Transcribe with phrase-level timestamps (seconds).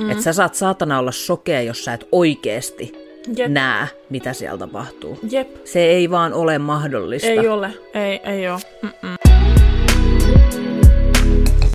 [0.00, 0.10] Mm.
[0.10, 2.92] Että sä saat saatana olla sokea, jos sä et oikeesti
[3.36, 3.50] Jep.
[3.50, 5.18] näe, mitä siellä tapahtuu.
[5.30, 5.48] Jep.
[5.64, 7.28] Se ei vaan ole mahdollista.
[7.28, 7.74] Ei ole.
[7.94, 8.60] Ei, ei ole.
[8.82, 9.16] Mm-mm.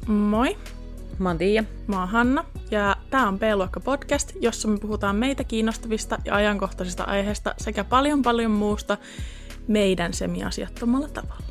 [0.07, 0.57] Moi,
[1.19, 1.63] Mä oon Tiia.
[1.87, 7.03] mä oon Hanna ja tää on B-luokka podcast, jossa me puhutaan meitä kiinnostavista ja ajankohtaisista
[7.03, 8.97] aiheista sekä paljon paljon muusta
[9.67, 11.45] meidän semiasiattomalla tavalla.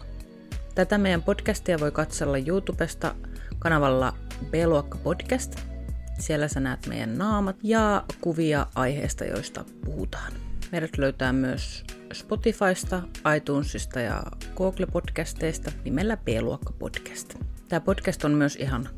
[0.74, 3.14] Tätä meidän podcastia voi katsella YouTubesta
[3.58, 4.12] kanavalla
[4.50, 5.73] B-luokka podcast.
[6.18, 10.32] Siellä sä näet meidän naamat ja kuvia aiheesta, joista puhutaan.
[10.72, 13.02] Meidät löytää myös Spotifysta,
[13.36, 14.22] iTunesista ja
[14.54, 17.34] Google-podcasteista nimellä B-luokka podcast.
[17.68, 18.88] Tämä podcast on myös ihan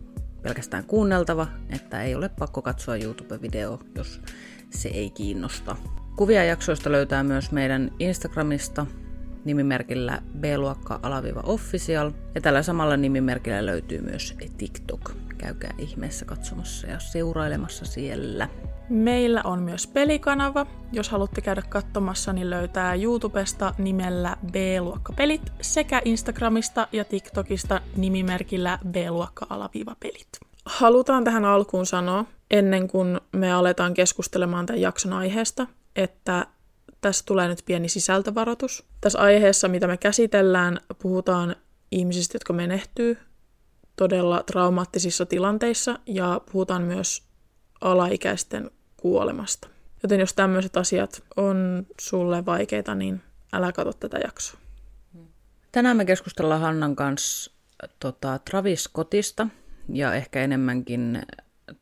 [0.42, 4.20] pelkästään kuunneltava, että ei ole pakko katsoa YouTube-video, jos
[4.70, 5.76] se ei kiinnosta.
[6.16, 8.86] Kuvia jaksoista löytää myös meidän Instagramista
[9.44, 15.25] nimimerkillä B-luokka-official ja tällä samalla nimimerkillä löytyy myös TikTok.
[15.38, 18.48] Käykää ihmeessä katsomassa ja seurailemassa siellä.
[18.88, 20.66] Meillä on myös pelikanava.
[20.92, 30.28] Jos haluatte käydä katsomassa, niin löytää YouTubesta nimellä B-luokkapelit sekä Instagramista ja TikTokista nimimerkillä B-luokka-pelit.
[30.64, 36.46] Halutaan tähän alkuun sanoa, ennen kuin me aletaan keskustelemaan tämän jakson aiheesta, että
[37.00, 38.84] tässä tulee nyt pieni sisältövaroitus.
[39.00, 41.56] Tässä aiheessa, mitä me käsitellään, puhutaan
[41.90, 43.18] ihmisistä, jotka menehtyy
[43.96, 47.22] todella traumaattisissa tilanteissa ja puhutaan myös
[47.80, 49.68] alaikäisten kuolemasta.
[50.02, 54.60] Joten jos tämmöiset asiat on sulle vaikeita, niin älä katso tätä jaksoa.
[55.72, 57.52] Tänään me keskustellaan Hannan kanssa
[58.00, 59.48] tota, Travis Scottista
[59.88, 61.22] ja ehkä enemmänkin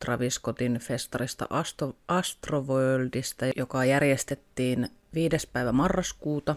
[0.04, 5.48] Travis Scottin festarista Astro, Astroworldista, joka järjestettiin 5.
[5.52, 6.56] päivä marraskuuta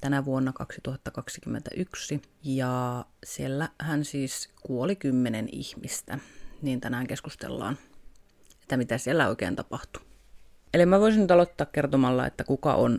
[0.00, 2.22] tänä vuonna 2021.
[2.44, 6.18] Ja siellä hän siis kuoli kymmenen ihmistä.
[6.62, 7.78] Niin tänään keskustellaan,
[8.62, 10.02] että mitä siellä oikein tapahtui.
[10.74, 12.98] Eli mä voisin nyt aloittaa kertomalla, että kuka on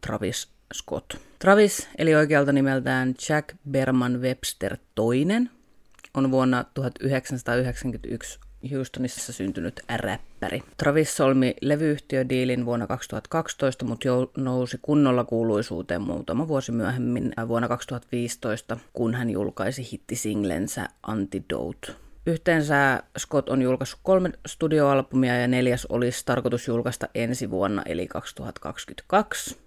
[0.00, 1.14] Travis Scott.
[1.38, 5.48] Travis, eli oikealta nimeltään Jack Berman Webster II,
[6.14, 8.40] on vuonna 1991
[8.72, 10.62] Houstonissa syntynyt räppäri.
[10.76, 18.78] Travis solmi levyyhtiödiilin vuonna 2012, mutta jo nousi kunnolla kuuluisuuteen muutama vuosi myöhemmin vuonna 2015,
[18.92, 21.92] kun hän julkaisi hittisinglensä Antidote.
[22.26, 29.58] Yhteensä Scott on julkaissut kolme studioalbumia ja neljäs olisi tarkoitus julkaista ensi vuonna, eli 2022.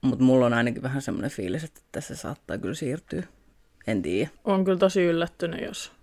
[0.00, 3.22] Mutta mulla on ainakin vähän semmoinen fiilis, että tässä saattaa kyllä siirtyä.
[3.86, 4.30] En tiedä.
[4.44, 5.95] On kyllä tosi yllättynyt, jos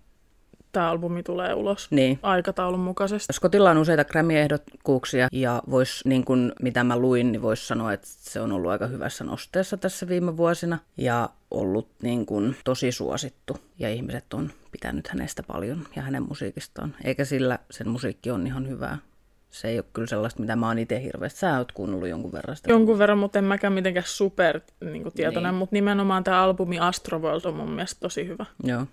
[0.74, 2.18] tämä albumi tulee ulos Niin.
[2.22, 3.32] aikataulun mukaisesti.
[3.32, 8.06] Scottilla on useita Grammy-ehdokkuuksia ja vois, niin kun, mitä mä luin, niin voisi sanoa, että
[8.10, 13.56] se on ollut aika hyvässä nosteessa tässä viime vuosina ja ollut niin kun, tosi suosittu
[13.78, 16.94] ja ihmiset on pitänyt hänestä paljon ja hänen musiikistaan.
[17.04, 18.98] Eikä sillä sen musiikki on ihan hyvää.
[19.50, 21.38] Se ei ole kyllä sellaista, mitä mä oon itse hirveästi.
[21.40, 22.70] Sä oot kuunnellut jonkun verran sitä.
[22.72, 25.58] Jonkun verran, mutta en mäkään mitenkään super niin kuin, tietoinen, niin.
[25.58, 28.46] mutta nimenomaan tämä albumi Astroworld on mun mielestä tosi hyvä.
[28.64, 28.86] Joo.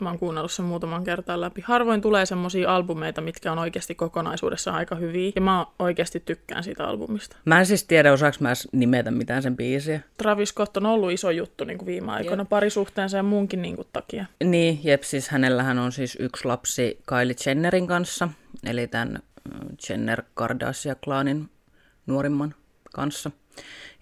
[0.00, 1.60] Mä oon kuunnellut sen muutaman kertaa läpi.
[1.60, 5.32] Harvoin tulee semmosia albumeita, mitkä on oikeasti kokonaisuudessaan aika hyviä.
[5.34, 7.36] Ja mä oikeasti tykkään siitä albumista.
[7.44, 10.00] Mä en siis tiedä, osaaks mä edes nimetä mitään sen biisiä.
[10.16, 13.88] Travis Scott on ollut iso juttu niin kuin viime aikoina parisuhteensa ja muunkin niin kuin,
[13.92, 14.26] takia.
[14.44, 18.28] Niin, jep, siis hänellähän on siis yksi lapsi Kylie Jennerin kanssa,
[18.66, 21.48] eli tämän äh, Jenner Kardashian-klaanin
[22.06, 22.54] nuorimman
[22.94, 23.30] kanssa.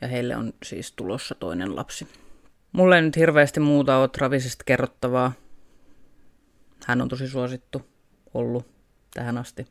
[0.01, 2.09] Ja heille on siis tulossa toinen lapsi.
[2.73, 5.33] Mulle ei nyt hirveästi muuta ole Travisista kerrottavaa.
[6.89, 7.83] Hän on tosi suosittu
[8.35, 8.67] ollut
[9.15, 9.67] tähän asti.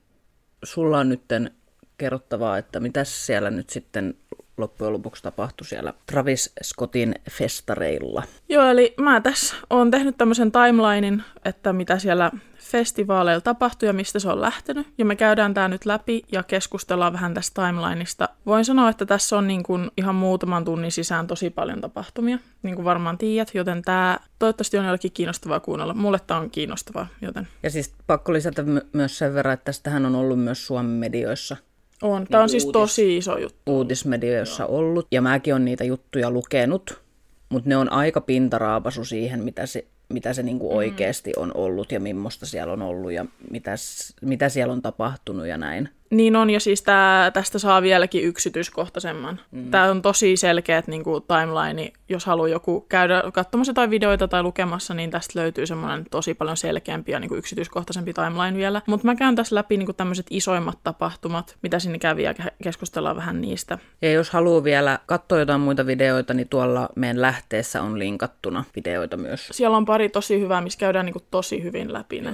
[0.63, 1.51] Sulla on nytten
[1.97, 4.13] kerrottavaa, että mitä siellä nyt sitten
[4.57, 8.23] loppujen lopuksi tapahtui siellä Travis Scottin festareilla.
[8.49, 14.19] Joo, eli mä tässä oon tehnyt tämmöisen timelinein, että mitä siellä festivaaleilla tapahtui ja mistä
[14.19, 14.87] se on lähtenyt.
[14.97, 18.29] Ja me käydään tää nyt läpi ja keskustellaan vähän tästä timelineista.
[18.45, 22.75] Voin sanoa, että tässä on niin kuin ihan muutaman tunnin sisään tosi paljon tapahtumia, niin
[22.75, 25.93] kuin varmaan tiedät, joten tämä toivottavasti on jollekin kiinnostavaa kuunnella.
[25.93, 30.05] Mulle tämä on kiinnostavaa, joten Ja siis pakko lisätä my- myös sen verran, että tästähän
[30.05, 31.57] on ollut myös Suomen medioissa,
[32.01, 32.27] on.
[32.31, 33.59] Tämä on siis uutis- tosi iso juttu.
[33.67, 37.01] uutismedioissa ollut, ja mäkin on niitä juttuja lukenut,
[37.49, 41.99] mutta ne on aika pintaraapasu siihen, mitä se, mitä se niinku oikeasti on ollut ja
[41.99, 45.89] millaista siellä on ollut ja mitä, s- mitä siellä on tapahtunut ja näin.
[46.09, 49.39] Niin on, ja siis tää, tästä saa vieläkin yksityiskohtaisemman.
[49.51, 49.71] Mm.
[49.71, 51.91] Tämä on tosi selkeät niin kuin timeline.
[52.09, 56.57] Jos haluaa joku käydä katsomassa jotain videoita tai lukemassa, niin tästä löytyy semmoinen tosi paljon
[56.57, 58.81] selkeämpi ja niin kuin yksityiskohtaisempi timeline vielä.
[58.87, 62.55] Mutta mä käyn tässä läpi niin kuin tämmöiset isoimmat tapahtumat, mitä sinne kävi, ja ke-
[62.63, 63.77] keskustellaan vähän niistä.
[64.01, 69.17] Ja jos haluaa vielä katsoa jotain muita videoita, niin tuolla meidän lähteessä on linkattuna videoita
[69.17, 69.49] myös.
[69.51, 72.33] Siellä on pari tosi hyvää, missä käydään niin kuin tosi hyvin läpi ne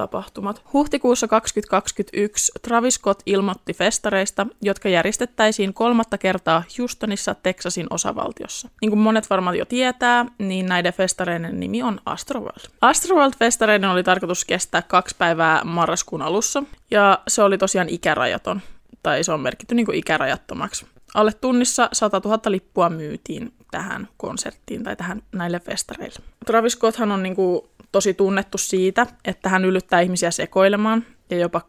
[0.00, 0.62] tapahtumat.
[0.72, 8.68] Huhtikuussa 2021 Travis Scott ilmoitti festareista, jotka järjestettäisiin kolmatta kertaa Houstonissa, Texasin osavaltiossa.
[8.80, 12.64] Niin kuin monet varmaan jo tietää, niin näiden festareiden nimi on Astroworld.
[12.80, 18.60] Astroworld-festareiden oli tarkoitus kestää kaksi päivää marraskuun alussa, ja se oli tosiaan ikärajaton,
[19.02, 20.86] tai se on merkitty niin ikärajattomaksi.
[21.14, 26.18] Alle tunnissa 100 000 lippua myytiin tähän konserttiin tai tähän näille festareille.
[26.46, 27.60] Travis Scotthan on niin kuin
[27.92, 31.60] tosi tunnettu siitä, että hän yllyttää ihmisiä sekoilemaan ja jopa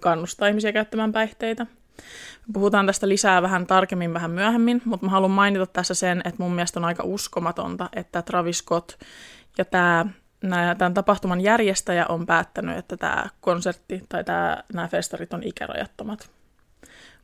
[0.00, 1.66] kannustaa ihmisiä käyttämään päihteitä.
[2.52, 6.54] Puhutaan tästä lisää vähän tarkemmin vähän myöhemmin, mutta mä haluan mainita tässä sen, että mun
[6.54, 8.92] mielestä on aika uskomatonta, että Travis Scott
[9.58, 10.06] ja tämä
[10.78, 16.30] tämän tapahtuman järjestäjä on päättänyt, että tämä konsertti tai tämä, nämä festarit on ikärajattomat.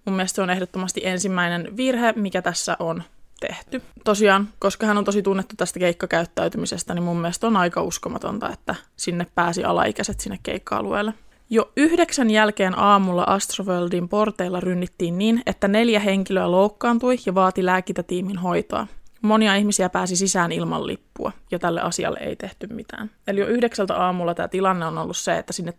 [0.05, 3.03] Mun mielestä se on ehdottomasti ensimmäinen virhe, mikä tässä on
[3.41, 3.83] tehty.
[4.05, 8.75] Tosiaan, koska hän on tosi tunnettu tästä keikkakäyttäytymisestä, niin mun mielestä on aika uskomatonta, että
[8.97, 11.15] sinne pääsi alaikäiset sinne keikka-alueelle.
[11.51, 18.39] Jo yhdeksän jälkeen aamulla Astroworldin porteilla rynnittiin niin, että neljä henkilöä loukkaantui ja vaati lääkintätiimin
[18.39, 18.87] hoitoa.
[19.23, 23.11] Monia ihmisiä pääsi sisään ilman lippua, ja tälle asialle ei tehty mitään.
[23.27, 25.75] Eli jo yhdeksältä aamulla tämä tilanne on ollut se, että sinne,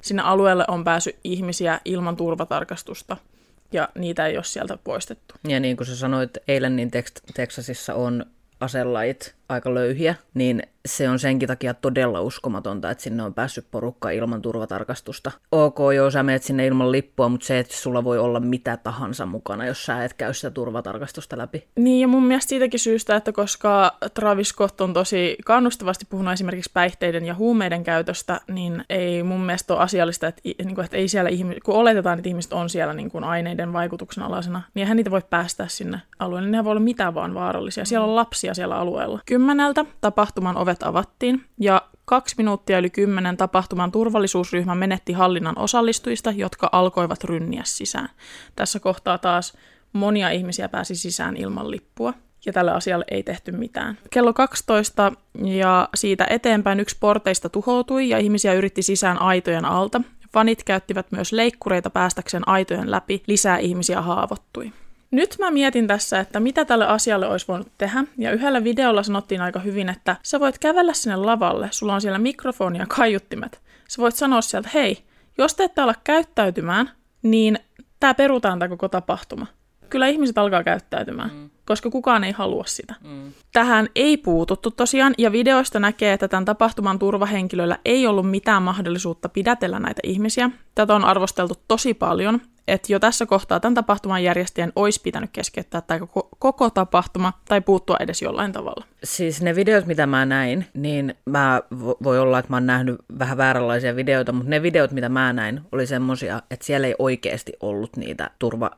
[0.00, 3.16] sinne alueelle on päässyt ihmisiä ilman turvatarkastusta–
[3.74, 5.34] ja niitä ei ole sieltä poistettu.
[5.48, 6.90] Ja niin kuin sä sanoit eilen, niin
[7.34, 8.26] Teksasissa on
[8.60, 14.10] aselait aika löyhiä, niin se on senkin takia todella uskomatonta, että sinne on päässyt porukka
[14.10, 15.30] ilman turvatarkastusta.
[15.52, 19.26] Ok, joo, sä menet sinne ilman lippua, mutta se, että sulla voi olla mitä tahansa
[19.26, 21.68] mukana, jos sä et käy sitä turvatarkastusta läpi.
[21.76, 26.70] Niin, ja mun mielestä siitäkin syystä, että koska Travis Scott on tosi kannustavasti puhunut esimerkiksi
[26.74, 31.08] päihteiden ja huumeiden käytöstä, niin ei mun mielestä ole asiallista, että, niin kuin, että ei
[31.08, 34.96] siellä ihmis- kun oletetaan, että ihmiset on siellä niin kuin aineiden vaikutuksen alaisena, niin eihän
[34.96, 36.48] niitä voi päästä sinne alueelle.
[36.48, 37.84] Nehän voi olla mitä vaan vaarallisia.
[37.84, 39.20] Siellä on lapsia siellä alueella.
[39.34, 46.68] Kymmeneltä tapahtuman ovet avattiin ja kaksi minuuttia yli kymmenen tapahtuman turvallisuusryhmä menetti hallinnan osallistujista, jotka
[46.72, 48.08] alkoivat rynniä sisään.
[48.56, 49.56] Tässä kohtaa taas
[49.92, 52.14] monia ihmisiä pääsi sisään ilman lippua
[52.46, 53.98] ja tälle asialle ei tehty mitään.
[54.10, 55.12] Kello 12
[55.44, 60.00] ja siitä eteenpäin yksi porteista tuhoutui ja ihmisiä yritti sisään aitojen alta.
[60.32, 64.72] Fanit käyttivät myös leikkureita päästäkseen aitojen läpi, lisää ihmisiä haavoittui.
[65.10, 69.40] Nyt mä mietin tässä, että mitä tälle asialle olisi voinut tehdä, ja yhdellä videolla sanottiin
[69.40, 73.60] aika hyvin, että sä voit kävellä sinne lavalle, sulla on siellä mikrofoni ja kaiuttimet.
[73.88, 74.98] Sä voit sanoa sieltä, hei,
[75.38, 76.90] jos te ette ala käyttäytymään,
[77.22, 77.58] niin
[78.00, 79.46] tämä perutaan tämä koko tapahtuma.
[79.90, 81.50] Kyllä ihmiset alkaa käyttäytymään, mm.
[81.66, 82.94] koska kukaan ei halua sitä.
[83.04, 83.32] Mm.
[83.52, 89.28] Tähän ei puututtu tosiaan, ja videoista näkee, että tämän tapahtuman turvahenkilöillä ei ollut mitään mahdollisuutta
[89.28, 90.50] pidätellä näitä ihmisiä.
[90.74, 95.80] Tätä on arvosteltu tosi paljon, että jo tässä kohtaa tämän tapahtuman järjestäjän olisi pitänyt keskeyttää
[95.80, 98.84] tämä koko, koko tapahtuma tai puuttua edes jollain tavalla.
[99.04, 101.62] Siis ne videot, mitä mä näin, niin mä
[102.02, 105.60] voi olla, että mä oon nähnyt vähän vääränlaisia videoita, mutta ne videot, mitä mä näin,
[105.72, 108.70] oli semmosia, että siellä ei oikeasti ollut niitä turva,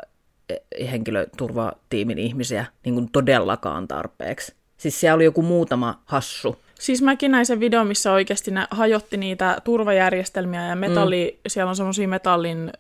[0.49, 4.55] e, henkilöturvatiimin ihmisiä niin kuin todellakaan tarpeeksi.
[4.77, 9.17] Siis siellä oli joku muutama hassu, Siis mäkin näin sen video, missä oikeasti ne hajotti
[9.17, 11.41] niitä turvajärjestelmiä ja metalli, mm.
[11.49, 12.73] siellä on semmoisia metallin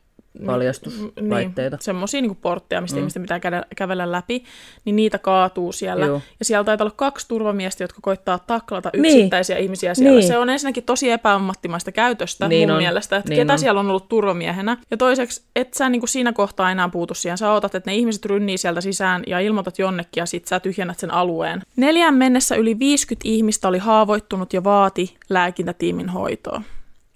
[0.46, 1.76] paljastuslaitteita.
[1.76, 3.00] Niin, semmoisia niin portteja, mistä mm.
[3.00, 4.44] ihmisten pitää käydä, kävellä läpi,
[4.84, 6.06] niin niitä kaatuu siellä.
[6.06, 6.20] Joo.
[6.38, 9.04] Ja siellä taitaa olla kaksi turvamiestä, jotka koittaa taklata niin.
[9.04, 9.64] yksittäisiä niin.
[9.64, 10.18] ihmisiä siellä.
[10.18, 10.28] Niin.
[10.28, 12.82] Se on ensinnäkin tosi epäammattimaista käytöstä niin mun on.
[12.82, 13.58] mielestä, että niin ketä on.
[13.58, 14.76] siellä on ollut turvamiehenä.
[14.90, 17.38] Ja toiseksi, et sä niin kuin siinä kohtaa enää puutu siihen.
[17.38, 20.98] Sä otat, että ne ihmiset rynnii sieltä sisään ja ilmoitat jonnekin ja sit sä tyhjennät
[20.98, 21.62] sen alueen.
[21.76, 26.62] Neljän mennessä yli 50 ihmistä oli haavoittunut ja vaati lääkintätiimin hoitoa.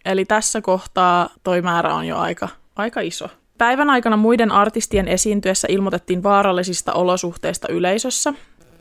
[0.05, 3.29] Eli tässä kohtaa toi määrä on jo aika aika iso.
[3.59, 8.35] Päivän aikana muiden artistien esiintyessä ilmoitettiin vaarallisista olosuhteista yleisössä.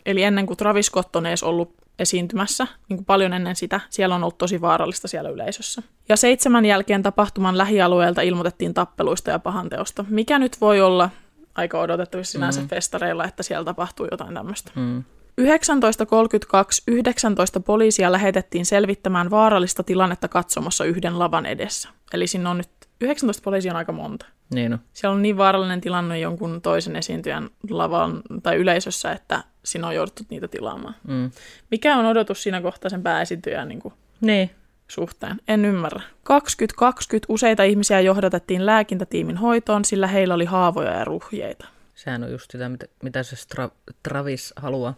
[0.06, 4.16] Eli ennen kuin Travis Scott on edes ollut esiintymässä, niin kuin paljon ennen sitä, siellä
[4.16, 5.84] on ollut tosi vaarallista siellä yleisössä.
[6.10, 11.10] Ja seitsemän jälkeen tapahtuman lähialueelta ilmoitettiin tappeluista ja pahanteosta, mikä nyt voi olla
[11.56, 12.68] aika odotettavissa sinänsä mm.
[12.68, 14.72] festareilla, että siellä tapahtuu jotain tämmöistä.
[14.76, 15.04] Mm.
[15.36, 21.90] 1932 19 poliisia lähetettiin selvittämään vaarallista tilannetta katsomassa yhden lavan edessä.
[22.14, 22.70] Eli sinne on nyt
[23.02, 24.26] 19 poliisia on aika monta.
[24.54, 24.80] Niin on.
[24.94, 30.24] Siellä on niin vaarallinen tilanne jonkun toisen esiintyjän lavan tai yleisössä, että siinä on jouduttu
[30.30, 30.96] niitä tilaamaan.
[31.08, 31.32] Mm.
[31.72, 34.50] Mikä on odotus siinä kohtaa sen pääesiintyjän niin kuin niin.
[34.88, 35.42] suhteen?
[35.48, 36.02] En ymmärrä.
[36.24, 41.68] 2020 useita ihmisiä johdatettiin lääkintätiimin hoitoon, sillä heillä oli haavoja ja ruhjeita.
[41.96, 44.94] Sehän on just sitä, mitä, mitä se Stra- Travis haluaa.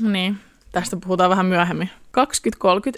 [0.00, 0.36] Niin.
[0.74, 1.90] Tästä puhutaan vähän myöhemmin.
[2.18, 2.22] 20.30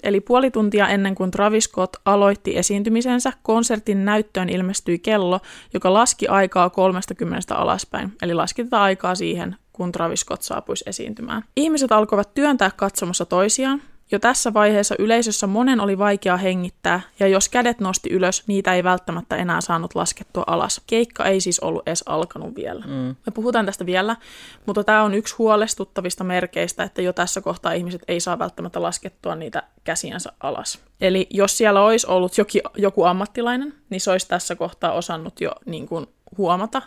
[0.03, 5.39] eli puoli tuntia ennen kuin Travis Scott aloitti esiintymisensä, konsertin näyttöön ilmestyi kello,
[5.73, 8.13] joka laski aikaa 30 alaspäin.
[8.21, 11.43] Eli laski tätä aikaa siihen, kun Travis Scott saapuisi esiintymään.
[11.55, 13.81] Ihmiset alkoivat työntää katsomassa toisiaan,
[14.11, 18.83] Jo tässä vaiheessa yleisössä monen oli vaikea hengittää, ja jos kädet nosti ylös, niitä ei
[18.83, 20.81] välttämättä enää saanut laskettua alas.
[20.87, 22.85] Keikka ei siis ollut edes alkanut vielä.
[22.85, 23.15] Mm.
[23.25, 24.15] Me puhutaan tästä vielä,
[24.65, 29.35] mutta tämä on yksi huolestuttavista merkeistä, että jo tässä kohtaa ihmiset ei saa välttämättä laskettua
[29.35, 30.79] niitä käsiänsä alas.
[31.01, 35.51] Eli jos siellä olisi ollut joki, joku ammattilainen, niin se olisi tässä kohtaa osannut jo
[35.65, 36.81] niin kuin huomata,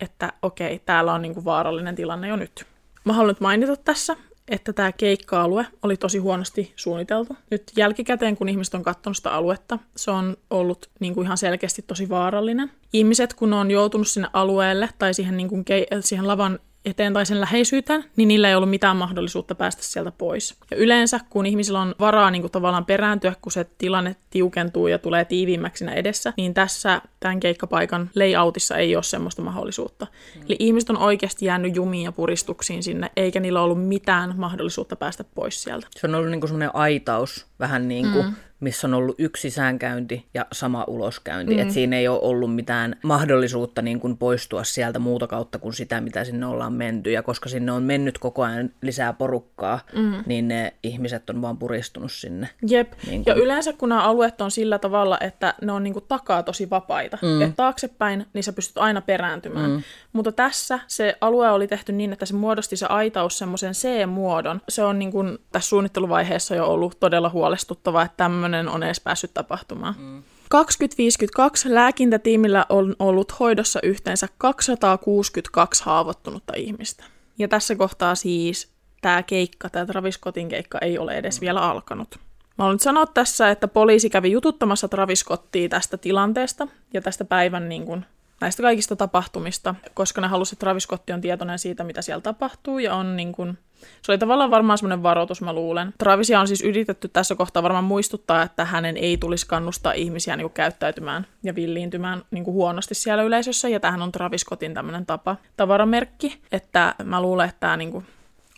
[0.00, 2.66] että okei, täällä on niin kuin vaarallinen tilanne jo nyt.
[3.04, 4.16] Mä haluan nyt mainita tässä,
[4.48, 7.36] että tämä keikka-alue oli tosi huonosti suunniteltu.
[7.50, 11.82] Nyt jälkikäteen, kun ihmiset on katsonut sitä aluetta, se on ollut niin kuin ihan selkeästi
[11.82, 12.70] tosi vaarallinen.
[12.92, 17.26] Ihmiset, kun on joutunut sinne alueelle tai siihen, niin kuin ke- siihen lavan eteen tai
[17.26, 20.54] sen läheisyyteen, niin niillä ei ollut mitään mahdollisuutta päästä sieltä pois.
[20.70, 24.98] Ja yleensä, kun ihmisillä on varaa niin kuin tavallaan perääntyä, kun se tilanne tiukentuu ja
[24.98, 30.06] tulee tiiviimmäksi siinä edessä, niin tässä tämän keikkapaikan layoutissa ei ole semmoista mahdollisuutta.
[30.34, 30.42] Mm.
[30.48, 35.24] Eli ihmiset on oikeasti jäänyt jumiin ja puristuksiin sinne, eikä niillä ollut mitään mahdollisuutta päästä
[35.34, 35.86] pois sieltä.
[35.90, 38.34] Se on ollut niin kuin semmoinen aitaus, vähän niin kuin, mm
[38.64, 41.54] missä on ollut yksi sisäänkäynti ja sama uloskäynti.
[41.54, 41.60] Mm.
[41.60, 46.00] Et siinä ei ole ollut mitään mahdollisuutta niin kuin poistua sieltä muuta kautta kuin sitä,
[46.00, 47.10] mitä sinne ollaan menty.
[47.10, 50.14] Ja koska sinne on mennyt koko ajan lisää porukkaa, mm.
[50.26, 52.48] niin ne ihmiset on vaan puristunut sinne.
[52.68, 52.92] Jep.
[53.06, 53.36] Niin kuin...
[53.36, 56.70] Ja yleensä kun nämä alueet on sillä tavalla, että ne on niin kuin takaa tosi
[56.70, 57.18] vapaita.
[57.22, 57.42] Mm.
[57.42, 59.70] Että taaksepäin, niin sä pystyt aina perääntymään.
[59.70, 59.82] Mm.
[60.12, 64.60] Mutta tässä se alue oli tehty niin, että se muodosti se aitaus semmoisen C-muodon.
[64.68, 69.34] Se on niin kuin tässä suunnitteluvaiheessa jo ollut todella huolestuttava, että tämmöinen on edes päässyt
[69.34, 69.94] tapahtumaan.
[69.98, 70.22] Mm.
[70.50, 77.04] 2052 lääkintätiimillä on ollut hoidossa yhteensä 262 haavoittunutta ihmistä.
[77.38, 81.40] Ja tässä kohtaa siis tämä keikka, tämä Travis Scottin keikka ei ole edes mm.
[81.40, 82.18] vielä alkanut.
[82.58, 87.68] Mä haluan sanoa tässä, että poliisi kävi jututtamassa Travis Scottia tästä tilanteesta ja tästä päivän
[87.68, 88.06] niin kuin,
[88.44, 92.78] näistä kaikista tapahtumista, koska ne halusivat, että Travis Scott on tietoinen siitä, mitä siellä tapahtuu
[92.78, 93.58] ja on niin kuin,
[94.02, 95.94] se oli tavallaan varmaan semmoinen varoitus, mä luulen.
[95.98, 100.44] Travisia on siis yritetty tässä kohtaa varmaan muistuttaa, että hänen ei tulisi kannustaa ihmisiä niin
[100.44, 105.06] kuin käyttäytymään ja villiintymään niin kuin huonosti siellä yleisössä, ja tähän on Travis Scottin tämmöinen
[105.06, 108.06] tapa, tavaramerkki, että mä luulen, että tämä niin kuin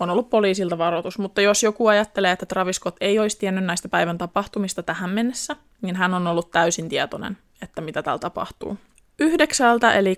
[0.01, 3.89] on ollut poliisilta varoitus, mutta jos joku ajattelee, että Travis Scott ei olisi tiennyt näistä
[3.89, 8.79] päivän tapahtumista tähän mennessä, niin hän on ollut täysin tietoinen, että mitä täällä tapahtuu.
[9.21, 10.17] Yhdeksältä eli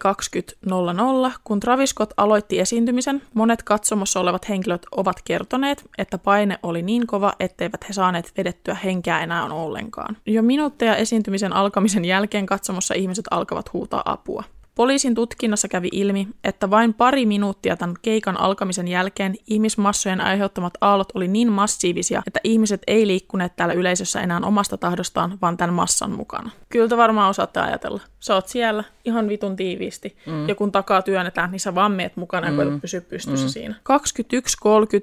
[1.28, 6.82] 20.00, kun Travis Scott aloitti esiintymisen, monet katsomossa olevat henkilöt ovat kertoneet, että paine oli
[6.82, 10.16] niin kova, etteivät he saaneet vedettyä henkeä enää ollenkaan.
[10.26, 14.44] Jo minuutteja esiintymisen alkamisen jälkeen katsomossa ihmiset alkavat huutaa apua.
[14.78, 21.08] Poliisin tutkinnassa kävi ilmi, että vain pari minuuttia tämän keikan alkamisen jälkeen ihmismassojen aiheuttamat aallot
[21.14, 26.10] oli niin massiivisia, että ihmiset ei liikkuneet täällä yleisössä enää omasta tahdostaan, vaan tämän massan
[26.10, 26.50] mukana.
[26.68, 28.00] Kyllä te varmaan osaatte ajatella.
[28.20, 30.48] Sä oot siellä ihan vitun tiiviisti, mm.
[30.48, 32.80] ja kun takaa työnnetään, niin sä vaan meet mukana ja mm.
[32.80, 33.50] pysyä pystyssä mm.
[33.50, 33.74] siinä.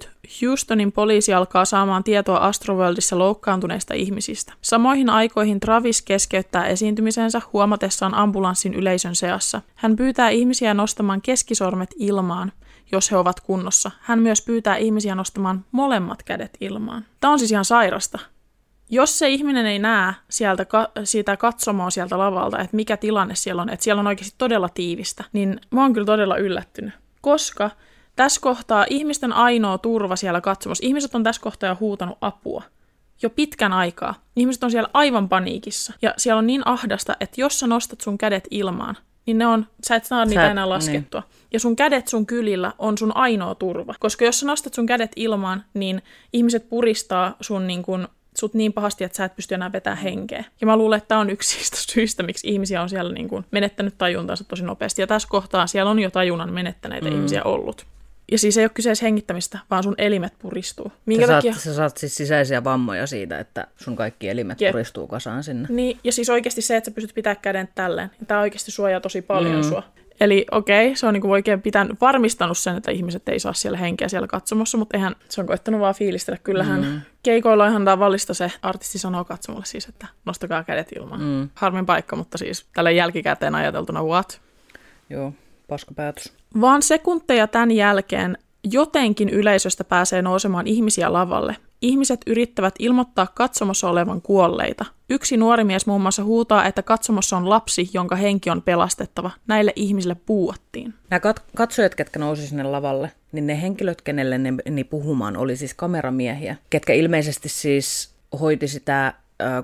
[0.05, 0.10] 21.30
[0.41, 4.53] Houstonin poliisi alkaa saamaan tietoa Astroworldissa loukkaantuneista ihmisistä.
[4.62, 9.62] Samoihin aikoihin Travis keskeyttää esiintymisensä huomatessaan ambulanssin yleisön seassa.
[9.75, 12.51] Hän pyytää ihmisiä nostamaan keskisormet ilmaan,
[12.91, 13.91] jos he ovat kunnossa.
[14.01, 17.05] Hän myös pyytää ihmisiä nostamaan molemmat kädet ilmaan.
[17.19, 18.19] Tämä on siis ihan sairasta.
[18.89, 20.65] Jos se ihminen ei näe sieltä,
[21.03, 25.24] siitä katsomoa sieltä lavalta, että mikä tilanne siellä on, että siellä on oikeasti todella tiivistä,
[25.34, 26.93] niin mä oon kyllä todella yllättynyt.
[27.22, 27.72] Koska
[28.15, 32.63] tässä kohtaa ihmisten ainoa turva siellä katsomossa, ihmiset on tässä kohtaa jo huutanut apua
[33.22, 34.15] jo pitkän aikaa.
[34.36, 35.93] Ihmiset on siellä aivan paniikissa.
[36.01, 39.67] Ja siellä on niin ahdasta, että jos sä nostat sun kädet ilmaan, niin ne on,
[39.88, 41.20] sä et saa niitä sä, enää laskettua.
[41.22, 41.48] Niin.
[41.53, 43.96] Ja sun kädet sun kylillä on sun ainoa turva.
[44.00, 46.01] Koska jos sä nostat sun kädet ilmaan, niin
[46.34, 50.44] ihmiset puristaa sun niin kun, sut niin pahasti, että sä et pysty enää vetämään henkeä.
[50.62, 53.46] Ja mä luulen, että tämä on yksi niistä syistä, miksi ihmisiä on siellä niin kun,
[53.51, 55.01] menettänyt tajuntansa tosi nopeasti.
[55.01, 57.15] Ja tässä kohtaa siellä on jo tajunnan menettäneitä mm.
[57.15, 57.86] ihmisiä ollut.
[58.32, 60.91] Ja siis ei ole kyseessä hengittämistä, vaan sun elimet puristuu.
[61.05, 61.53] Minkä sä, takia...
[61.53, 64.72] saat, sä saat siis sisäisiä vammoja siitä, että sun kaikki elimet Jep.
[64.72, 65.67] puristuu kasaan sinne.
[65.72, 69.00] Niin, ja siis oikeasti se, että sä pystyt pitämään käden tälleen, niin tämä oikeasti suojaa
[69.00, 69.63] tosi paljon mm.
[69.63, 69.84] sua.
[70.20, 73.77] Eli okei, okay, se on niinku oikein pitän, varmistanut sen, että ihmiset ei saa siellä
[73.77, 76.38] henkeä siellä katsomossa, mutta eihän se on koettanut vaan fiilistellä.
[76.44, 77.01] Kyllähän mm.
[77.24, 81.22] keikoilla on ihan tavallista se, artisti sanoo katsomolle siis, että nostakaa kädet ilmaan.
[81.22, 81.50] Mm.
[81.55, 84.41] Harmin paikka, mutta siis tällä jälkikäteen ajateltuna what?
[85.10, 85.34] Joo,
[85.67, 86.34] paskapäätös.
[86.62, 88.38] Vaan sekunteja tämän jälkeen
[88.71, 91.55] jotenkin yleisöstä pääsee nousemaan ihmisiä lavalle.
[91.81, 94.85] Ihmiset yrittävät ilmoittaa katsomossa olevan kuolleita.
[95.09, 99.31] Yksi nuori mies muun muassa huutaa, että katsomossa on lapsi, jonka henki on pelastettava.
[99.47, 100.93] Näille ihmisille puuattiin.
[101.09, 105.57] Nämä kat- katsojat, ketkä nousi sinne lavalle, niin ne henkilöt, kenelle ne meni puhumaan, oli
[105.57, 109.15] siis kameramiehiä, ketkä ilmeisesti siis hoiti sitä äh,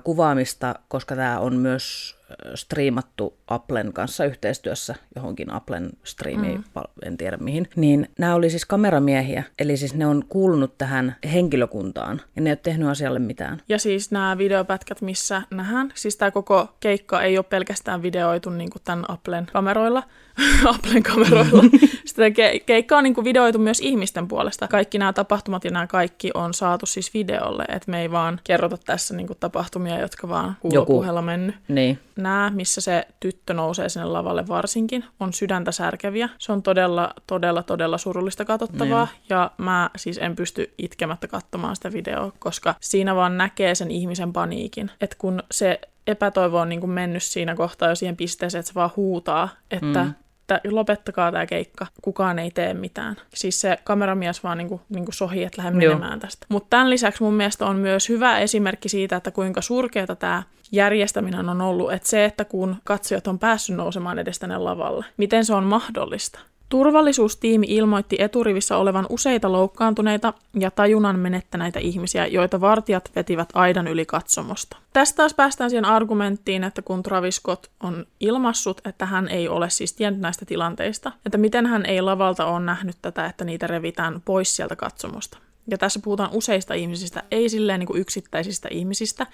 [0.04, 2.16] kuvaamista, koska tämä on myös
[2.54, 6.82] striimattu Applen kanssa yhteistyössä johonkin Applen striimiin, mm.
[7.02, 12.20] en tiedä mihin, niin nämä oli siis kameramiehiä, eli siis ne on kuulunut tähän henkilökuntaan
[12.36, 13.62] ja ne ei ole tehnyt asialle mitään.
[13.68, 18.70] Ja siis nämä videopätkät, missä nähdään, siis tämä koko keikka ei ole pelkästään videoitu niin
[18.70, 20.02] kuin tämän Applen kameroilla,
[20.74, 21.64] Applen kameroilla.
[22.04, 24.68] Sitä ke- keikka on niin kuin videoitu myös ihmisten puolesta.
[24.68, 28.76] Kaikki nämä tapahtumat ja nämä kaikki on saatu siis videolle, että me ei vaan kerrota
[28.76, 31.54] tässä niin kuin tapahtumia, jotka vaan kuulopuheella mennyt.
[31.68, 31.98] Niin.
[32.16, 36.28] Nämä, missä se tyttö nousee sinne lavalle varsinkin, on sydäntä särkeviä.
[36.38, 39.08] Se on todella, todella, todella surullista katsottavaa.
[39.12, 39.26] Niin.
[39.30, 44.32] Ja mä siis en pysty itkemättä katsomaan sitä videoa, koska siinä vaan näkee sen ihmisen
[44.32, 44.90] paniikin.
[45.00, 48.74] Että kun se epätoivo on niin kuin mennyt siinä kohtaa jo siihen pisteeseen, että se
[48.74, 53.16] vaan huutaa, että mm että lopettakaa tämä keikka, kukaan ei tee mitään.
[53.34, 56.46] Siis se kameramies vaan niinku, niinku sohi, että lähde menemään tästä.
[56.48, 61.48] Mutta tämän lisäksi mun mielestä on myös hyvä esimerkki siitä, että kuinka surkeata tämä järjestäminen
[61.48, 65.54] on ollut, että se, että kun katsojat on päässyt nousemaan edes tänne lavalle, miten se
[65.54, 66.38] on mahdollista.
[66.72, 74.06] Turvallisuustiimi ilmoitti eturivissä olevan useita loukkaantuneita ja tajunnan menettäneitä ihmisiä, joita vartijat vetivät aidan yli
[74.06, 74.76] katsomosta.
[74.92, 79.70] Tästä taas päästään siihen argumenttiin, että kun Travis Scott on ilmassut, että hän ei ole
[79.70, 84.20] siis tiennyt näistä tilanteista, että miten hän ei lavalta ole nähnyt tätä, että niitä revitään
[84.24, 85.38] pois sieltä katsomosta.
[85.66, 89.26] Ja tässä puhutaan useista ihmisistä, ei silleen niin kuin yksittäisistä ihmisistä.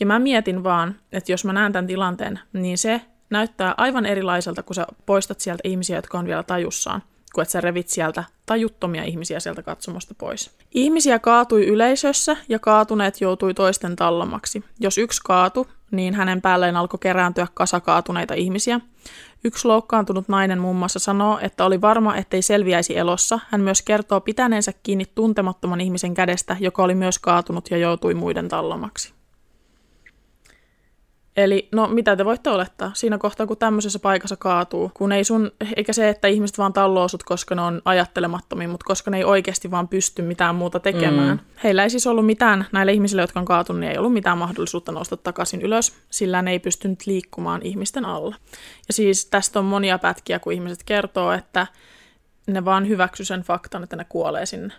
[0.00, 3.00] Ja mä mietin vaan, että jos mä näen tämän tilanteen, niin se,
[3.32, 7.02] näyttää aivan erilaiselta, kun sä poistat sieltä ihmisiä, jotka on vielä tajussaan,
[7.34, 10.50] kuin että sä revit sieltä tajuttomia ihmisiä sieltä katsomosta pois.
[10.74, 14.64] Ihmisiä kaatui yleisössä ja kaatuneet joutui toisten tallamaksi.
[14.80, 18.80] Jos yksi kaatu, niin hänen päälleen alkoi kerääntyä kasa kaatuneita ihmisiä.
[19.44, 23.38] Yksi loukkaantunut nainen muun muassa sanoo, että oli varma, ettei selviäisi elossa.
[23.50, 28.48] Hän myös kertoo pitäneensä kiinni tuntemattoman ihmisen kädestä, joka oli myös kaatunut ja joutui muiden
[28.48, 29.12] tallamaksi.
[31.36, 35.52] Eli no mitä te voitte olettaa siinä kohtaa, kun tämmöisessä paikassa kaatuu, kun ei sun,
[35.76, 39.24] eikä se, että ihmiset vaan talloo sut, koska ne on ajattelemattomia, mutta koska ne ei
[39.24, 41.36] oikeasti vaan pysty mitään muuta tekemään.
[41.36, 41.38] Mm.
[41.64, 44.92] Heillä ei siis ollut mitään, näille ihmisille, jotka on kaatunut, niin ei ollut mitään mahdollisuutta
[44.92, 48.36] nousta takaisin ylös, sillä ne ei pystynyt liikkumaan ihmisten alla.
[48.88, 51.66] Ja siis tästä on monia pätkiä, kun ihmiset kertoo, että
[52.46, 54.74] ne vaan hyväksy sen faktan, että ne kuolee sinne.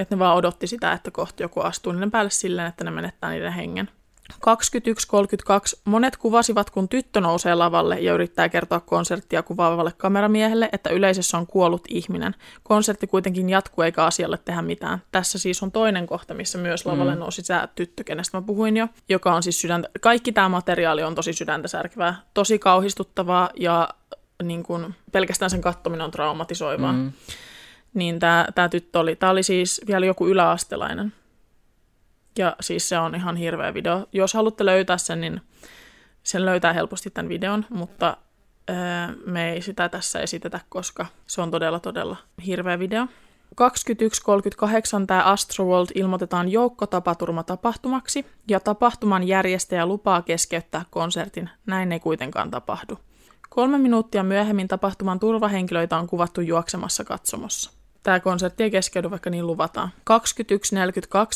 [0.00, 3.30] Että ne vaan odotti sitä, että kohta joku astuu niiden päälle silleen, että ne menettää
[3.30, 3.90] niiden hengen.
[4.34, 11.38] 21.32 monet kuvasivat, kun tyttö nousee lavalle ja yrittää kertoa konserttia kuvaavalle kameramiehelle, että yleisössä
[11.38, 12.34] on kuollut ihminen.
[12.62, 15.02] Konsertti kuitenkin jatkuu eikä asialle tehdä mitään.
[15.12, 17.20] Tässä siis on toinen kohta, missä myös lavalle mm.
[17.20, 19.88] nousi se tyttö, kenestä mä puhuin jo, joka on siis sydäntä...
[20.00, 23.88] Kaikki tämä materiaali on tosi sydäntä särkevää, tosi kauhistuttavaa ja
[24.42, 26.92] niin kun, pelkästään sen kattominen on traumatisoivaa.
[26.92, 27.12] Mm.
[27.94, 28.18] Niin
[28.54, 31.12] tämä tyttö oli, tämä oli siis vielä joku yläastelainen.
[32.38, 34.06] Ja siis se on ihan hirveä video.
[34.12, 35.40] Jos haluatte löytää sen, niin
[36.22, 38.16] sen löytää helposti tämän videon, mutta
[39.26, 43.06] me ei sitä tässä esitetä, koska se on todella, todella hirveä video.
[43.60, 51.50] 21.38 tämä Astroworld ilmoitetaan joukkotapaturma tapahtumaksi ja tapahtuman järjestäjä lupaa keskeyttää konsertin.
[51.66, 52.98] Näin ei kuitenkaan tapahdu.
[53.48, 57.77] Kolme minuuttia myöhemmin tapahtuman turvahenkilöitä on kuvattu juoksemassa katsomossa
[58.08, 59.88] tämä konsertti ei keskeydy, vaikka niin luvataan.
[60.10, 60.14] 21.42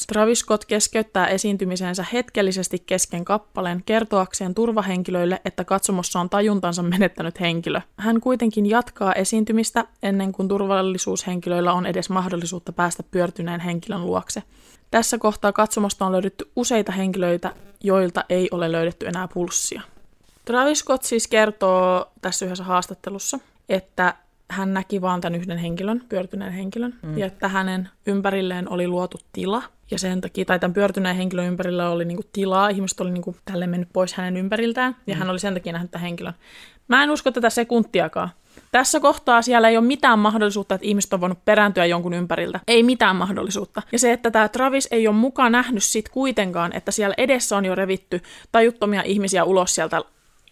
[0.06, 7.80] Travis Scott keskeyttää esiintymisensä hetkellisesti kesken kappaleen kertoakseen turvahenkilöille, että katsomossa on tajuntansa menettänyt henkilö.
[7.96, 14.42] Hän kuitenkin jatkaa esiintymistä ennen kuin turvallisuushenkilöillä on edes mahdollisuutta päästä pyörtyneen henkilön luokse.
[14.90, 19.82] Tässä kohtaa katsomosta on löydetty useita henkilöitä, joilta ei ole löydetty enää pulssia.
[20.44, 24.14] Travis Scott siis kertoo tässä yhdessä haastattelussa, että
[24.52, 27.18] hän näki vaan tämän yhden henkilön, pyörtyneen henkilön, mm.
[27.18, 31.90] ja että hänen ympärilleen oli luotu tila, ja sen takia, tai tämän pyörtyneen henkilön ympärillä
[31.90, 35.18] oli niinku tilaa, ihmiset oli niinku tälle mennyt pois hänen ympäriltään, ja mm.
[35.18, 36.34] hän oli sen takia nähnyt tämän henkilön.
[36.88, 38.28] Mä en usko tätä sekuntiakaan.
[38.72, 42.60] Tässä kohtaa siellä ei ole mitään mahdollisuutta, että ihmiset on voinut perääntyä jonkun ympäriltä.
[42.66, 43.82] Ei mitään mahdollisuutta.
[43.92, 47.64] Ja se, että tämä Travis ei ole mukaan nähnyt sit kuitenkaan, että siellä edessä on
[47.64, 48.20] jo revitty
[48.52, 50.02] tajuttomia ihmisiä ulos sieltä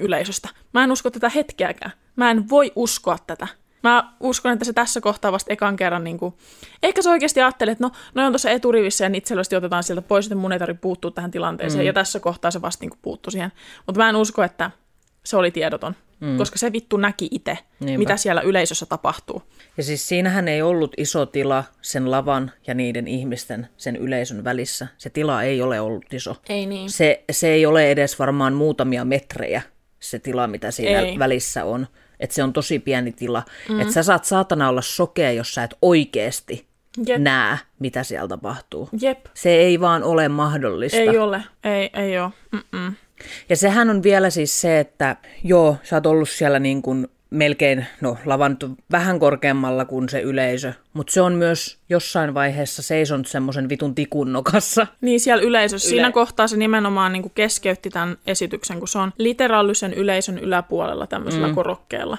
[0.01, 0.49] yleisöstä.
[0.73, 1.93] Mä en usko tätä hetkeäkään.
[2.17, 3.47] Mä en voi uskoa tätä.
[3.83, 6.35] Mä uskon, että se tässä kohtaa vasta ekan kerran, niin kuin,
[6.83, 10.27] ehkä se oikeasti ajattelee, että no, no on tuossa eturivissä ja itsellästi otetaan sieltä pois,
[10.27, 11.87] että mun ei tarvitse puuttua tähän tilanteeseen, mm.
[11.87, 13.53] ja tässä kohtaa se vasta niin puuttu siihen.
[13.87, 14.71] Mutta mä en usko, että
[15.25, 16.37] se oli tiedoton, mm.
[16.37, 19.43] koska se vittu näki itse, mitä siellä yleisössä tapahtuu.
[19.77, 24.87] Ja siis siinähän ei ollut iso tila sen lavan ja niiden ihmisten, sen yleisön välissä.
[24.99, 26.37] Se tila ei ole ollut iso.
[26.49, 26.91] Ei niin.
[26.91, 29.63] Se, se ei ole edes varmaan muutamia metrejä,
[30.01, 31.19] se tila, mitä siinä ei.
[31.19, 31.87] välissä on
[32.21, 33.43] että se on tosi pieni tila.
[33.69, 33.81] Mm.
[33.81, 36.67] Että sä saat saatana olla sokea, jos sä et oikeasti
[37.07, 37.21] Jep.
[37.21, 38.89] näe, mitä siellä tapahtuu.
[39.01, 39.27] Jep.
[39.35, 40.99] Se ei vaan ole mahdollista.
[40.99, 42.31] Ei ole, ei, ei ole.
[42.53, 42.95] Mm-mm.
[43.49, 47.87] Ja sehän on vielä siis se, että joo, sä oot ollut siellä niin kuin melkein,
[48.01, 48.57] no lavan
[48.91, 54.33] vähän korkeammalla kuin se yleisö, mutta se on myös jossain vaiheessa seisonut semmoisen vitun tikun
[54.33, 54.87] nokassa.
[55.01, 55.89] Niin siellä yleisössä.
[55.89, 60.39] Yle- Siinä kohtaa se nimenomaan niin kuin keskeytti tämän esityksen, kun se on literaalisen yleisön
[60.39, 61.55] yläpuolella tämmöisellä mm.
[61.55, 62.19] korokkeella.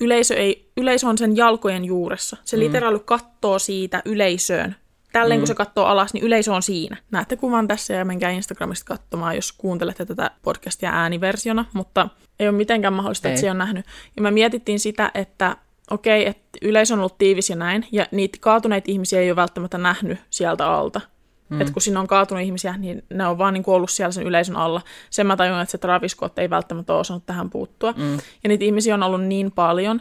[0.00, 2.36] Yleisö, ei, yleisö on sen jalkojen juuressa.
[2.44, 2.60] Se mm.
[2.60, 4.76] literaali kattoo siitä yleisöön
[5.12, 5.40] Tälleen mm.
[5.40, 6.96] kun se katsoo alas, niin yleisö on siinä.
[7.10, 12.08] Näette kuvan tässä ja menkää Instagramista katsomaan, jos kuuntelette tätä podcastia ääniversiona, mutta
[12.40, 13.32] ei ole mitenkään mahdollista, ei.
[13.32, 13.86] että se on nähnyt.
[14.16, 15.56] Ja me mietittiin sitä, että
[15.90, 19.36] okei, okay, että yleisö on ollut tiivis ja näin, ja niitä kaatuneita ihmisiä ei ole
[19.36, 21.00] välttämättä nähnyt sieltä alta.
[21.48, 21.60] Mm.
[21.60, 24.56] Että kun siinä on kaatunut ihmisiä, niin ne on vaan niin ollut siellä sen yleisön
[24.56, 24.80] alla.
[25.10, 27.94] Sen mä tajun, että se Travis Scott ei välttämättä ole osannut tähän puuttua.
[27.96, 28.14] Mm.
[28.14, 30.00] Ja niitä ihmisiä on ollut niin paljon,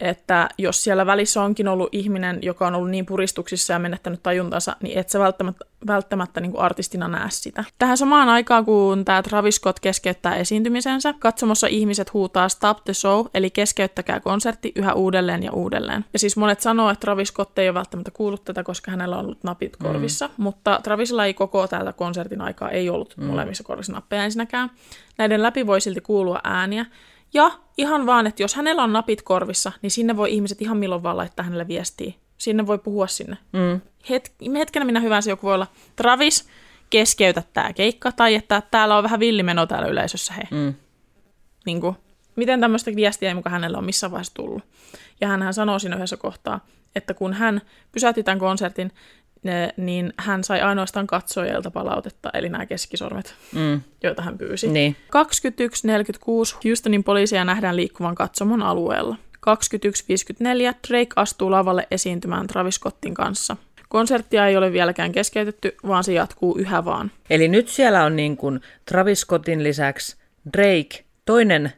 [0.00, 4.76] että jos siellä välissä onkin ollut ihminen, joka on ollut niin puristuksissa ja menettänyt tajuntansa,
[4.82, 7.64] niin et sä välttämättä, välttämättä niin kuin artistina näe sitä.
[7.78, 13.26] Tähän samaan aikaan, kun tämä Travis Scott keskeyttää esiintymisensä, katsomossa ihmiset huutaa Stop the show,
[13.34, 16.04] eli keskeyttäkää konsertti yhä uudelleen ja uudelleen.
[16.12, 19.24] Ja siis monet sanoo, että Travis Scott ei ole välttämättä kuullut tätä, koska hänellä on
[19.24, 19.86] ollut napit mm.
[19.86, 20.32] korvissa, mm.
[20.36, 23.24] mutta Travisilla ei koko täältä konsertin aikaa ei ollut mm.
[23.24, 24.70] molemmissa korvissa nappeja ensinnäkään.
[25.18, 26.86] Näiden läpi voi silti kuulua ääniä,
[27.34, 31.02] ja ihan vaan, että jos hänellä on napit korvissa, niin sinne voi ihmiset ihan milloin
[31.02, 32.12] vaan laittaa hänelle viestiä.
[32.38, 33.36] Sinne voi puhua sinne.
[33.52, 33.80] Mm.
[34.02, 36.48] Het- hetkenä minä hyvänsä joku voi olla, Travis,
[36.90, 40.42] keskeytä tämä keikka, tai että täällä on vähän villimeno täällä yleisössä, he.
[40.50, 40.74] Mm.
[41.66, 41.96] Niin kuin,
[42.36, 44.62] miten tämmöistä viestiä ei mukaan hänellä on missään vaiheessa tullut.
[45.20, 46.60] Ja hän sanoo siinä yhdessä kohtaa,
[46.94, 47.60] että kun hän
[47.92, 48.92] pysäytti tämän konsertin,
[49.76, 53.80] niin hän sai ainoastaan katsojilta palautetta, eli nämä keskisormet, mm.
[54.02, 54.68] joita hän pyysi.
[54.68, 54.96] Niin.
[55.06, 59.16] 21.46 Houstonin poliisia nähdään liikkuvan katsomon alueella.
[59.36, 63.56] 21.54 Drake astuu lavalle esiintymään Travis Scottin kanssa.
[63.88, 67.10] Konserttia ei ole vieläkään keskeytetty, vaan se jatkuu yhä vaan.
[67.30, 70.16] Eli nyt siellä on niin kuin Travis Scottin lisäksi
[70.52, 71.72] Drake, toinen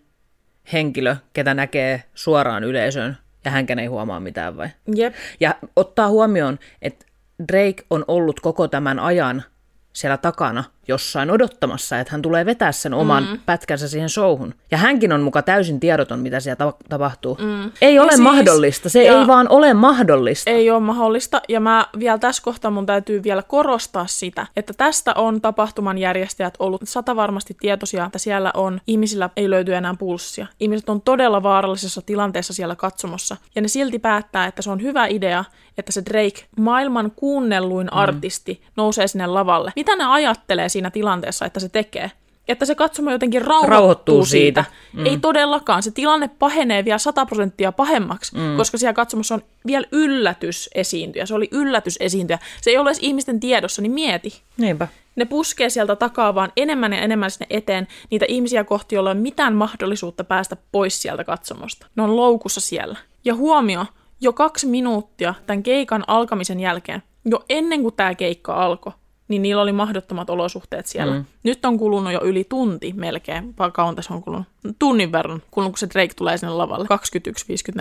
[0.72, 4.68] henkilö, ketä näkee suoraan yleisön, ja hänkään ei huomaa mitään vai?
[4.94, 5.14] Jep.
[5.40, 7.06] Ja ottaa huomioon, että
[7.48, 9.44] Drake on ollut koko tämän ajan
[9.92, 13.40] siellä takana jossain odottamassa, että hän tulee vetää sen oman mm.
[13.46, 14.54] pätkänsä siihen showhun.
[14.70, 17.38] Ja hänkin on muka täysin tiedoton, mitä siellä ta- tapahtuu.
[17.40, 17.70] Mm.
[17.80, 20.50] Ei ole siis, mahdollista, se ei vaan ole mahdollista.
[20.50, 25.14] Ei ole mahdollista, ja mä vielä tässä kohtaa mun täytyy vielä korostaa sitä, että tästä
[25.14, 30.46] on tapahtuman järjestäjät ollut sata varmasti tietoisia, että siellä on, ihmisillä ei löyty enää pulssia.
[30.60, 35.06] Ihmiset on todella vaarallisessa tilanteessa siellä katsomossa, ja ne silti päättää, että se on hyvä
[35.06, 35.44] idea,
[35.78, 37.98] että se Drake, maailman kuunnelluin mm.
[37.98, 39.72] artisti, nousee sinne lavalle.
[39.76, 42.10] Mitä ne ajattelee siinä tilanteessa, että se tekee.
[42.48, 44.64] Että se katsomo jotenkin rauhoittuu, rauhoittuu siitä.
[44.64, 45.00] siitä.
[45.02, 45.06] Mm.
[45.06, 45.82] Ei todellakaan.
[45.82, 48.56] Se tilanne pahenee vielä 100 prosenttia pahemmaksi, mm.
[48.56, 51.26] koska siellä katsomossa on vielä yllätys esiintyjä.
[51.26, 52.38] Se oli yllätys esiintyjä.
[52.60, 54.42] Se ei ole edes ihmisten tiedossa, niin mieti.
[54.56, 54.88] Niinpä.
[55.16, 59.16] Ne puskee sieltä takaa vaan enemmän ja enemmän sinne eteen niitä ihmisiä kohti, joilla on
[59.16, 61.86] mitään mahdollisuutta päästä pois sieltä katsomosta.
[61.96, 62.96] Ne on loukussa siellä.
[63.24, 63.86] Ja huomio,
[64.20, 68.92] jo kaksi minuuttia tämän keikan alkamisen jälkeen, jo ennen kuin tämä keikka alkoi,
[69.28, 71.14] niin niillä oli mahdottomat olosuhteet siellä.
[71.14, 71.24] Mm.
[71.42, 74.46] Nyt on kulunut jo yli tunti melkein, kauan tässä on kulunut,
[74.78, 76.86] tunnin verran, kun se Drake tulee sinne lavalle.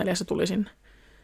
[0.08, 0.70] 21.54 se tuli sinne.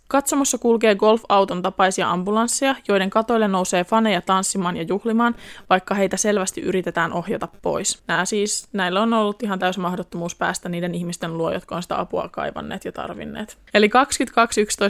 [0.08, 5.34] Katsomossa kulkee golf-auton tapaisia ambulansseja, joiden katoille nousee faneja tanssimaan ja juhlimaan,
[5.70, 8.02] vaikka heitä selvästi yritetään ohjata pois.
[8.06, 12.00] Nämä siis, näillä on ollut ihan täys mahdottomuus päästä niiden ihmisten luo, jotka on sitä
[12.00, 13.58] apua kaivanneet ja tarvinneet.
[13.74, 13.90] Eli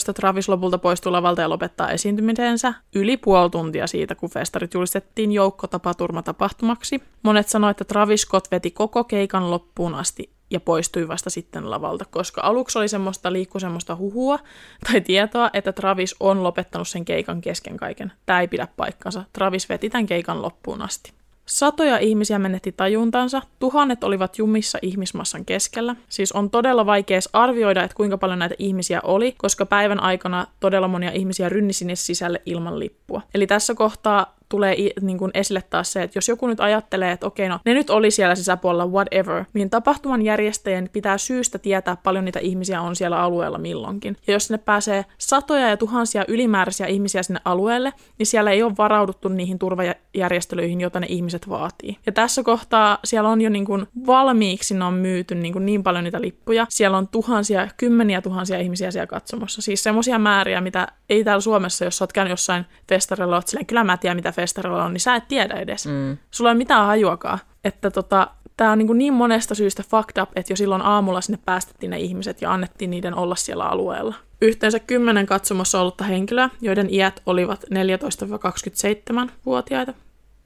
[0.08, 5.32] 22.11 Travis lopulta poistuu lavalta ja lopettaa esiintymisensä yli puoli tuntia siitä, kun festarit julistettiin
[5.32, 7.02] joukkotapaturma tapahtumaksi.
[7.22, 12.04] Monet sanoivat, että Travis Scott veti koko keikan loppuun asti ja poistui vasta sitten lavalta,
[12.10, 14.38] koska aluksi oli semmoista, liikku semmoista huhua
[14.86, 18.12] tai tietoa, että Travis on lopettanut sen keikan kesken kaiken.
[18.26, 19.24] Tämä ei pidä paikkansa.
[19.32, 21.12] Travis veti tämän keikan loppuun asti.
[21.46, 25.96] Satoja ihmisiä menetti tajuntansa, tuhannet olivat jumissa ihmismassan keskellä.
[26.08, 30.88] Siis on todella vaikea arvioida, että kuinka paljon näitä ihmisiä oli, koska päivän aikana todella
[30.88, 33.22] monia ihmisiä rynni sinne sisälle ilman lippua.
[33.34, 37.26] Eli tässä kohtaa tulee niin kuin esille taas se, että jos joku nyt ajattelee, että
[37.26, 42.24] okei, no ne nyt oli siellä sisäpuolella, whatever, niin tapahtuman järjestäjien pitää syystä tietää, paljon
[42.24, 44.16] niitä ihmisiä on siellä alueella milloinkin.
[44.26, 48.72] Ja jos sinne pääsee satoja ja tuhansia ylimääräisiä ihmisiä sinne alueelle, niin siellä ei ole
[48.78, 51.96] varauduttu niihin turvajärjestelyihin, joita ne ihmiset vaatii.
[52.06, 55.82] Ja tässä kohtaa siellä on jo niin kuin valmiiksi ne on myyty niin, kuin niin
[55.82, 56.66] paljon niitä lippuja.
[56.68, 59.62] Siellä on tuhansia, kymmeniä tuhansia ihmisiä siellä katsomossa.
[59.62, 63.66] Siis semmoisia määriä, mitä ei täällä Suomessa, jos sä oot käynyt jossain festarilla, oot silleen,
[63.66, 65.86] kyllä mä tiedän, mitä festarilla on, niin sä et tiedä edes.
[65.86, 66.16] Mm.
[66.30, 67.38] Sulla ei ole mitään hajuakaan.
[67.64, 71.38] Että tota, tämä on niin, niin monesta syystä fucked up, että jo silloin aamulla sinne
[71.44, 74.14] päästettiin ne ihmiset ja annettiin niiden olla siellä alueella.
[74.40, 79.94] Yhteensä kymmenen katsomossa ollutta henkilöä, joiden iät olivat 14-27-vuotiaita.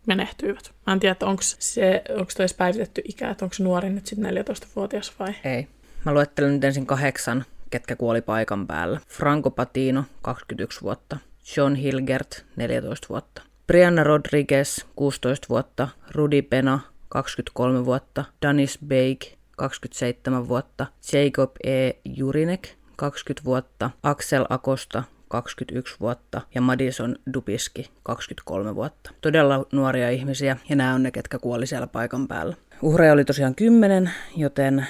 [0.07, 0.73] menehtyivät.
[0.87, 4.35] Mä en tiedä, onko se, onko edes päivitetty ikä, että onko se nuori nyt sitten
[4.35, 5.35] 14-vuotias vai?
[5.45, 5.69] Ei.
[6.05, 9.01] Mä luettelen nyt ensin kahdeksan, ketkä kuoli paikan päällä.
[9.09, 11.17] Franco Patino, 21 vuotta.
[11.57, 13.43] John Hilgert, 14 vuotta.
[13.69, 15.89] Brianna Rodriguez, 16 vuotta.
[16.15, 18.25] Rudy Pena, 23 vuotta.
[18.43, 20.87] Danis Bake, 27 vuotta.
[21.13, 21.91] Jacob E.
[22.05, 23.91] Jurinek, 20 vuotta.
[24.03, 29.11] Axel Akosta, 21 vuotta ja Madison Dubiski 23 vuotta.
[29.21, 32.57] Todella nuoria ihmisiä ja nämä on ne, ketkä kuoli siellä paikan päällä.
[32.83, 34.87] Uhreja oli tosiaan kymmenen, joten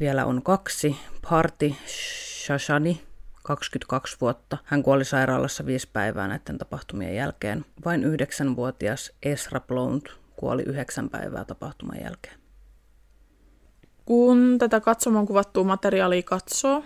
[0.00, 0.96] vielä on kaksi.
[1.30, 1.74] Party
[2.44, 3.02] Shashani,
[3.44, 4.58] 22 vuotta.
[4.64, 7.64] Hän kuoli sairaalassa viisi päivää näiden tapahtumien jälkeen.
[7.84, 10.04] Vain yhdeksänvuotias Esra Blount
[10.36, 12.38] kuoli yhdeksän päivää tapahtuman jälkeen.
[14.04, 16.84] Kun tätä katsomaan kuvattua materiaalia katsoo,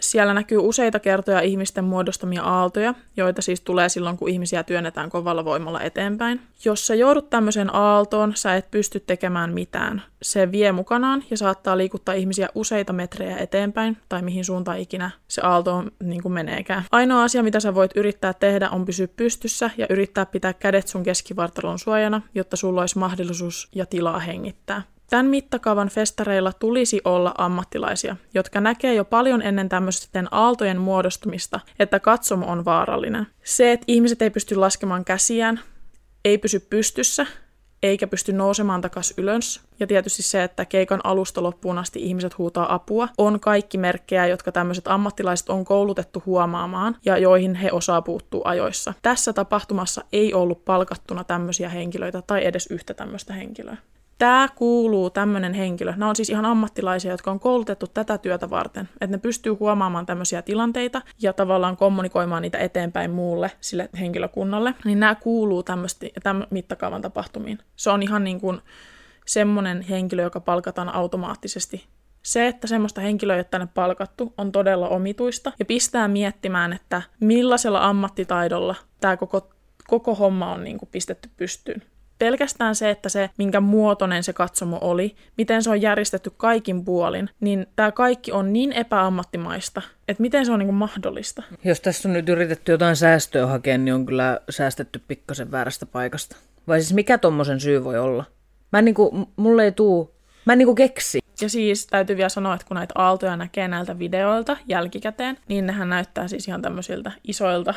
[0.00, 5.44] siellä näkyy useita kertoja ihmisten muodostamia aaltoja, joita siis tulee silloin, kun ihmisiä työnnetään kovalla
[5.44, 6.40] voimalla eteenpäin.
[6.64, 10.02] Jos sä joudut tämmöiseen aaltoon, sä et pysty tekemään mitään.
[10.22, 15.40] Se vie mukanaan ja saattaa liikuttaa ihmisiä useita metrejä eteenpäin, tai mihin suuntaan ikinä se
[15.44, 16.84] aalto on, niin kuin meneekään.
[16.92, 21.02] Ainoa asia, mitä sä voit yrittää tehdä, on pysyä pystyssä ja yrittää pitää kädet sun
[21.02, 24.82] keskivartalon suojana, jotta sulla olisi mahdollisuus ja tilaa hengittää.
[25.10, 32.00] Tämän mittakaavan festareilla tulisi olla ammattilaisia, jotka näkee jo paljon ennen tämmöisten aaltojen muodostumista, että
[32.00, 33.26] katsomo on vaarallinen.
[33.44, 35.60] Se, että ihmiset ei pysty laskemaan käsiään,
[36.24, 37.26] ei pysy pystyssä,
[37.82, 39.60] eikä pysty nousemaan takas ylös.
[39.80, 44.52] Ja tietysti se, että keikan alusta loppuun asti ihmiset huutaa apua, on kaikki merkkejä, jotka
[44.52, 48.94] tämmöiset ammattilaiset on koulutettu huomaamaan ja joihin he osaa puuttua ajoissa.
[49.02, 53.76] Tässä tapahtumassa ei ollut palkattuna tämmöisiä henkilöitä tai edes yhtä tämmöistä henkilöä
[54.20, 55.90] tämä kuuluu tämmöinen henkilö.
[55.96, 58.88] Nämä on siis ihan ammattilaisia, jotka on koulutettu tätä työtä varten.
[58.92, 64.74] Että ne pystyy huomaamaan tämmöisiä tilanteita ja tavallaan kommunikoimaan niitä eteenpäin muulle sille henkilökunnalle.
[64.84, 67.58] Niin nämä kuuluu tämän mittakaavan tapahtumiin.
[67.76, 68.60] Se on ihan niin kuin
[69.26, 71.86] semmoinen henkilö, joka palkataan automaattisesti
[72.22, 77.88] se, että semmoista henkilöä ei tänne palkattu, on todella omituista ja pistää miettimään, että millaisella
[77.88, 79.50] ammattitaidolla tämä koko,
[79.86, 81.82] koko homma on niin kuin pistetty pystyyn
[82.20, 87.30] pelkästään se, että se, minkä muotoinen se katsomo oli, miten se on järjestetty kaikin puolin,
[87.40, 91.42] niin tämä kaikki on niin epäammattimaista, että miten se on niin mahdollista.
[91.64, 96.36] Jos tässä on nyt yritetty jotain säästöä hakea, niin on kyllä säästetty pikkasen väärästä paikasta.
[96.68, 98.24] Vai siis mikä tommosen syy voi olla?
[98.72, 101.18] Mä en niinku, mulle ei tuu, mä en niinku keksi.
[101.40, 105.88] Ja siis täytyy vielä sanoa, että kun näitä aaltoja näkee näiltä videoilta jälkikäteen, niin nehän
[105.88, 107.74] näyttää siis ihan tämmöisiltä isoilta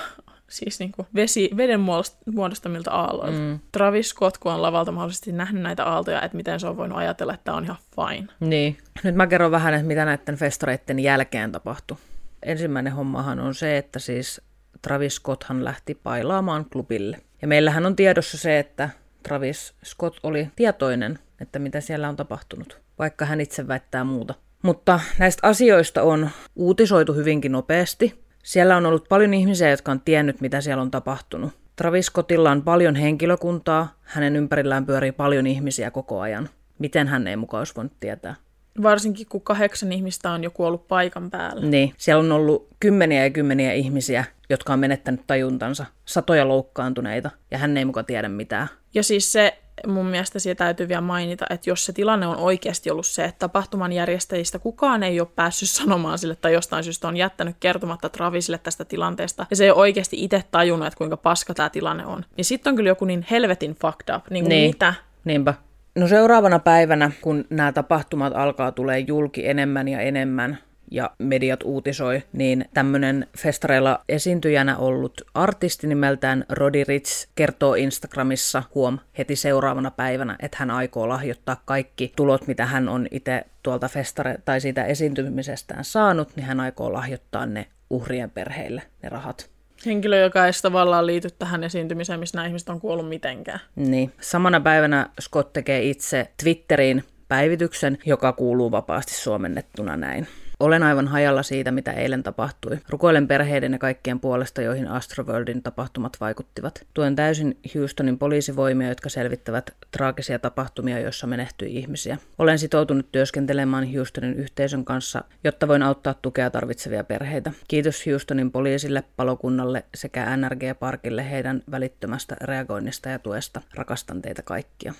[0.53, 1.79] siis niin kuin vesi, veden
[2.25, 3.39] muodostamilta aalloilta.
[3.39, 3.59] Mm.
[3.71, 7.33] Travis Scott, kun on lavalta mahdollisesti nähnyt näitä aaltoja, että miten se on voinut ajatella,
[7.33, 8.27] että tämä on ihan fine.
[8.39, 8.77] Niin.
[9.03, 11.97] Nyt mä kerron vähän, että mitä näiden festareiden jälkeen tapahtui.
[12.43, 14.41] Ensimmäinen hommahan on se, että siis
[14.81, 17.21] Travis Scotthan lähti pailaamaan klubille.
[17.41, 18.89] Ja meillähän on tiedossa se, että
[19.23, 24.33] Travis Scott oli tietoinen, että mitä siellä on tapahtunut, vaikka hän itse väittää muuta.
[24.61, 30.41] Mutta näistä asioista on uutisoitu hyvinkin nopeasti, siellä on ollut paljon ihmisiä, jotka on tiennyt,
[30.41, 31.51] mitä siellä on tapahtunut.
[31.75, 36.49] Travis Scottilla on paljon henkilökuntaa, hänen ympärillään pyörii paljon ihmisiä koko ajan.
[36.79, 38.35] Miten hän ei mukaan olisi voinut tietää?
[38.83, 41.65] Varsinkin kun kahdeksan ihmistä on joku ollut paikan päällä.
[41.65, 47.57] Niin, siellä on ollut kymmeniä ja kymmeniä ihmisiä, jotka on menettänyt tajuntansa, satoja loukkaantuneita, ja
[47.57, 48.67] hän ei mukaan tiedä mitään.
[48.93, 49.57] Ja siis se,
[49.87, 53.39] mun mielestä siitä täytyy vielä mainita, että jos se tilanne on oikeasti ollut se, että
[53.39, 58.57] tapahtuman järjestäjistä kukaan ei ole päässyt sanomaan sille tai jostain syystä on jättänyt kertomatta Travisille
[58.57, 62.25] tästä tilanteesta, ja se ei ole oikeasti itse tajunnut, että kuinka paska tämä tilanne on,
[62.37, 64.29] niin sitten on kyllä joku niin helvetin fucked up.
[64.29, 64.69] Niin, niin.
[64.69, 64.93] mitä?
[65.25, 65.53] Niinpä.
[65.95, 70.57] No seuraavana päivänä, kun nämä tapahtumat alkaa tulee julki enemmän ja enemmän,
[70.93, 78.99] ja mediat uutisoi, niin tämmöinen festareilla esiintyjänä ollut artisti nimeltään Rodi Rich kertoo Instagramissa huom
[79.17, 84.37] heti seuraavana päivänä, että hän aikoo lahjoittaa kaikki tulot, mitä hän on itse tuolta festare
[84.45, 89.49] tai siitä esiintymisestään saanut, niin hän aikoo lahjoittaa ne uhrien perheille ne rahat.
[89.85, 93.59] Henkilö, joka ei tavallaan liity tähän esiintymiseen, missä nämä ihmiset on kuollut mitenkään.
[93.75, 94.11] Niin.
[94.21, 100.27] Samana päivänä Scott tekee itse Twitteriin päivityksen, joka kuuluu vapaasti suomennettuna näin.
[100.63, 102.79] Olen aivan hajalla siitä, mitä eilen tapahtui.
[102.89, 106.87] Rukoilen perheiden ja kaikkien puolesta, joihin Astroworldin tapahtumat vaikuttivat.
[106.93, 112.17] Tuen täysin Houstonin poliisivoimia, jotka selvittävät traagisia tapahtumia, joissa menehtyi ihmisiä.
[112.37, 117.51] Olen sitoutunut työskentelemään Houstonin yhteisön kanssa, jotta voin auttaa tukea tarvitsevia perheitä.
[117.67, 123.61] Kiitos Houstonin poliisille, palokunnalle sekä NRG Parkille heidän välittömästä reagoinnista ja tuesta.
[123.73, 124.93] Rakastan teitä kaikkia.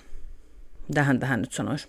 [0.94, 1.88] Tähän tähän nyt sanoisi?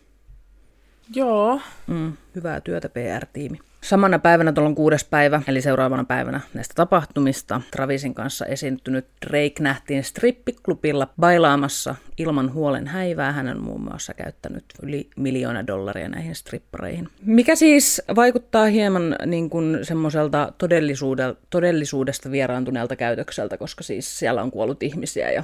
[1.14, 1.62] Joo.
[1.88, 3.60] Mm, hyvää työtä PR-tiimi.
[3.82, 9.54] Samana päivänä tuolla on kuudes päivä, eli seuraavana päivänä näistä tapahtumista, Travisin kanssa esiintynyt Drake
[9.60, 13.32] nähtiin strippiklubilla bailaamassa ilman huolen häivää.
[13.32, 17.10] Hän on muun muassa käyttänyt yli miljoona dollaria näihin strippareihin.
[17.22, 20.54] Mikä siis vaikuttaa hieman niin kuin semmoiselta
[21.50, 25.44] todellisuudesta vieraantuneelta käytökseltä, koska siis siellä on kuollut ihmisiä ja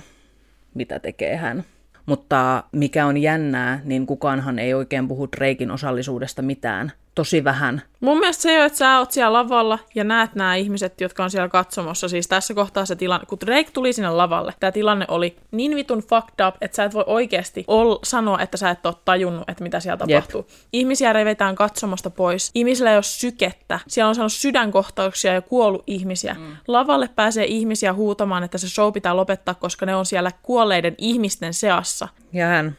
[0.73, 1.63] mitä tekee hän.
[2.05, 6.91] Mutta mikä on jännää, niin kukaanhan ei oikein puhu Drakein osallisuudesta mitään.
[7.15, 11.23] Tosi vähän Mun mielestä se, että sä oot siellä lavalla ja näet nämä ihmiset, jotka
[11.23, 15.05] on siellä katsomossa, siis tässä kohtaa se tilanne, kun Drake tuli sinne lavalle, tämä tilanne
[15.07, 18.85] oli niin vitun fucked up, että sä et voi oikeasti ol, sanoa, että sä et
[18.85, 20.47] ole tajunnut, että mitä siellä tapahtuu.
[20.49, 20.59] Jep.
[20.73, 26.33] Ihmisiä revetään katsomosta pois, ihmisillä ei ole sykettä, siellä on saanut sydänkohtauksia ja kuollut ihmisiä.
[26.33, 26.57] Mm.
[26.67, 31.53] Lavalle pääsee ihmisiä huutamaan, että se show pitää lopettaa, koska ne on siellä kuolleiden ihmisten
[31.53, 32.07] seassa.
[32.33, 32.77] Ja hän,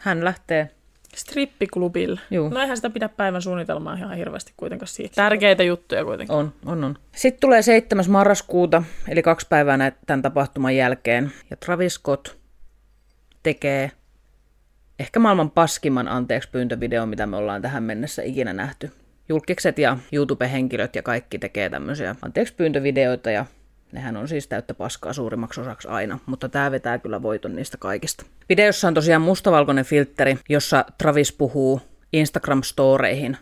[0.00, 0.70] hän lähtee
[1.16, 2.20] Strippiklubilla.
[2.30, 2.48] Juu.
[2.48, 5.14] No eihän sitä pidä päivän suunnitelmaa ihan hirveästi kuitenkaan siitä.
[5.14, 6.36] Tärkeitä juttuja kuitenkin.
[6.36, 6.98] On, on, on.
[7.16, 8.04] Sitten tulee 7.
[8.08, 11.32] marraskuuta, eli kaksi päivää näitä tämän tapahtuman jälkeen.
[11.50, 12.28] Ja Travis Scott
[13.42, 13.90] tekee
[14.98, 18.90] ehkä maailman paskimman anteeksi pyyntövideo, mitä me ollaan tähän mennessä ikinä nähty.
[19.28, 23.46] Julkikset ja YouTube-henkilöt ja kaikki tekee tämmöisiä anteeksi pyyntövideoita ja
[23.92, 28.24] Nehän on siis täyttä paskaa suurimmaksi osaksi aina, mutta tämä vetää kyllä voiton niistä kaikista.
[28.48, 31.80] Videossa on tosiaan mustavalkoinen filtteri, jossa Travis puhuu
[32.16, 33.36] Instagram-storeihin,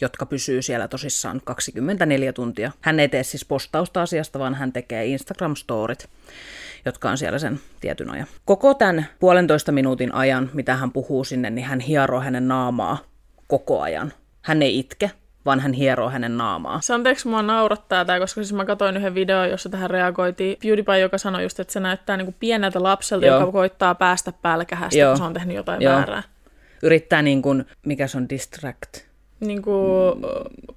[0.00, 2.72] jotka pysyy siellä tosissaan 24 tuntia.
[2.80, 6.08] Hän ei tee siis postausta asiasta, vaan hän tekee Instagram-storit,
[6.84, 8.26] jotka on siellä sen tietyn ajan.
[8.44, 12.98] Koko tämän puolentoista minuutin ajan, mitä hän puhuu sinne, niin hän hieroo hänen naamaa
[13.46, 14.12] koko ajan.
[14.42, 15.10] Hän ei itke,
[15.44, 16.80] vaan hän hieroo hänen naamaa.
[16.80, 20.98] Se anteeksi mua naurattaa tämä, koska siis mä katsoin yhden videon, jossa tähän reagoitiin PewDiePie,
[20.98, 23.40] joka sanoi just, että se näyttää niinku pieneltä lapselta, Joo.
[23.40, 25.10] joka koittaa päästä pälkähästä, Joo.
[25.10, 25.94] kun se on tehnyt jotain Joo.
[25.94, 26.22] väärää.
[26.82, 28.96] Yrittää niin kuin, mikä se on distract?
[29.40, 30.22] Niin kuin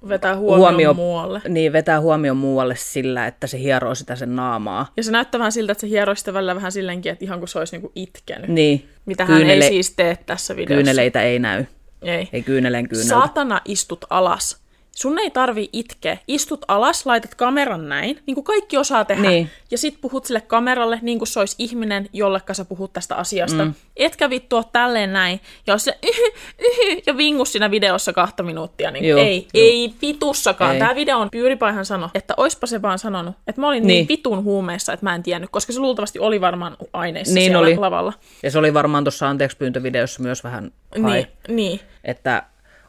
[0.08, 1.40] vetää huomioon Huomio, muualle.
[1.48, 4.92] Niin, vetää huomioon muualle sillä, että se hieroo sitä sen naamaa.
[4.96, 7.48] Ja se näyttää vähän siltä, että se hieroo sitä välillä vähän silleenkin, että ihan kuin
[7.48, 8.48] se olisi niinku itkenyt.
[8.50, 8.88] Niin.
[9.06, 10.74] Mitä Kyynele- hän ei siis tee tässä videossa.
[10.82, 11.64] Kyyneleitä ei näy.
[12.02, 12.28] Ei.
[12.32, 13.08] Ei kyyneleen kyyneltä.
[13.08, 14.65] Saatana istut alas.
[14.96, 16.18] Sun ei tarvi itkeä.
[16.28, 19.28] Istut alas, laitat kameran näin, niin kuin kaikki osaa tehdä.
[19.28, 19.50] Niin.
[19.70, 23.64] Ja sit puhut sille kameralle, niin kuin se olisi ihminen, jollekka sä puhut tästä asiasta.
[23.64, 23.74] Mm.
[23.96, 25.40] Etkä vittua tälleen näin.
[25.66, 30.72] Ja se yhy, yhy, ja vingus siinä videossa kahta minuuttia, niin joo, ei, ei vitussakaan.
[30.72, 30.78] Ei.
[30.78, 34.08] Tämä video on Pyyripaihan sano, että oispa se vaan sanonut, että mä olin niin, niin
[34.08, 37.76] vitun huumeessa, että mä en tiennyt, koska se luultavasti oli varmaan aineissa niin siellä oli.
[37.76, 38.12] lavalla.
[38.42, 41.12] Ja se oli varmaan tuossa anteeksi pyyntövideossa myös vähän hai.
[41.12, 41.80] Niin, niin.
[42.04, 42.42] Että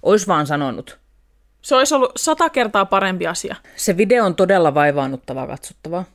[0.04, 1.00] ois vaan sanonut,
[1.68, 3.56] se olisi ollut sata kertaa parempi asia.
[3.76, 6.06] Se video on todella vaivaannuttavaa katsottavaa.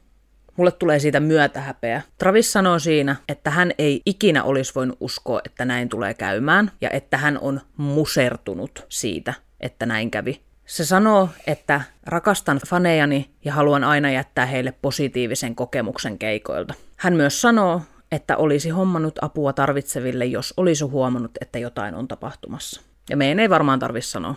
[0.56, 2.02] Mulle tulee siitä myötähäpeä.
[2.18, 6.90] Travis sanoo siinä, että hän ei ikinä olisi voinut uskoa, että näin tulee käymään, ja
[6.90, 10.40] että hän on musertunut siitä, että näin kävi.
[10.66, 16.74] Se sanoo, että rakastan fanejani ja haluan aina jättää heille positiivisen kokemuksen keikoilta.
[16.96, 22.82] Hän myös sanoo, että olisi hommannut apua tarvitseville, jos olisi huomannut, että jotain on tapahtumassa.
[23.10, 24.34] Ja meidän ei varmaan tarvitse sanoa.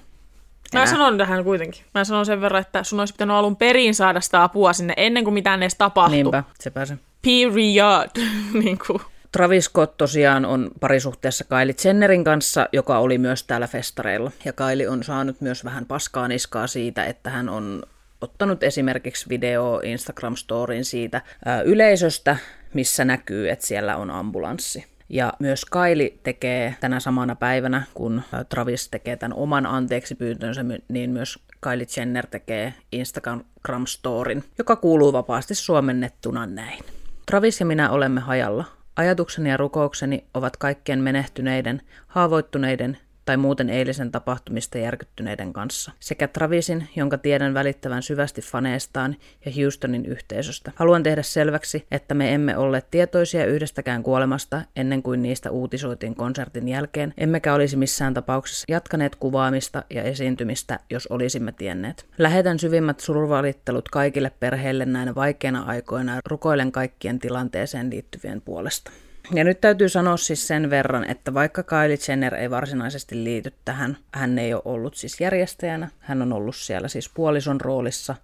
[0.80, 1.84] Mä sanon tähän kuitenkin.
[1.94, 5.24] Mä sanon sen verran, että sun olisi pitänyt alun perin saada sitä apua sinne ennen
[5.24, 6.16] kuin mitään edes tapahtui.
[6.16, 6.98] Niinpä, se pääsee.
[7.22, 8.10] Period.
[8.64, 9.02] niin kuin.
[9.32, 14.32] Travis Scott tosiaan on parisuhteessa Kylie Jennerin kanssa, joka oli myös täällä festareilla.
[14.46, 17.84] Ja Kylie on saanut myös vähän paskaa niskaa siitä, että hän on
[18.22, 22.38] ottanut esimerkiksi video Instagram-storin siitä ää, yleisöstä,
[22.74, 24.94] missä näkyy, että siellä on ambulanssi.
[25.10, 31.10] Ja myös Kaili tekee tänä samana päivänä, kun Travis tekee tämän oman anteeksi pyyntönsä, niin
[31.10, 36.84] myös Kylie Jenner tekee Instagram-storin, joka kuuluu vapaasti suomennettuna näin.
[37.26, 38.65] Travis ja minä olemme hajalla.
[38.96, 46.88] Ajatukseni ja rukoukseni ovat kaikkien menehtyneiden, haavoittuneiden tai muuten eilisen tapahtumista järkyttyneiden kanssa, sekä Travisin,
[46.96, 50.72] jonka tiedän välittävän syvästi faneestaan, ja Houstonin yhteisöstä.
[50.76, 56.68] Haluan tehdä selväksi, että me emme olleet tietoisia yhdestäkään kuolemasta ennen kuin niistä uutisoitiin konsertin
[56.68, 62.06] jälkeen, emmekä olisi missään tapauksessa jatkaneet kuvaamista ja esiintymistä, jos olisimme tienneet.
[62.18, 68.92] Lähetän syvimmät survalittelut kaikille perheille näinä vaikeina aikoina ja rukoilen kaikkien tilanteeseen liittyvien puolesta.
[69.34, 73.98] Ja nyt täytyy sanoa siis sen verran, että vaikka Kylie Jenner ei varsinaisesti liity tähän,
[74.12, 78.16] hän ei ole ollut siis järjestäjänä, hän on ollut siellä siis puolison roolissa.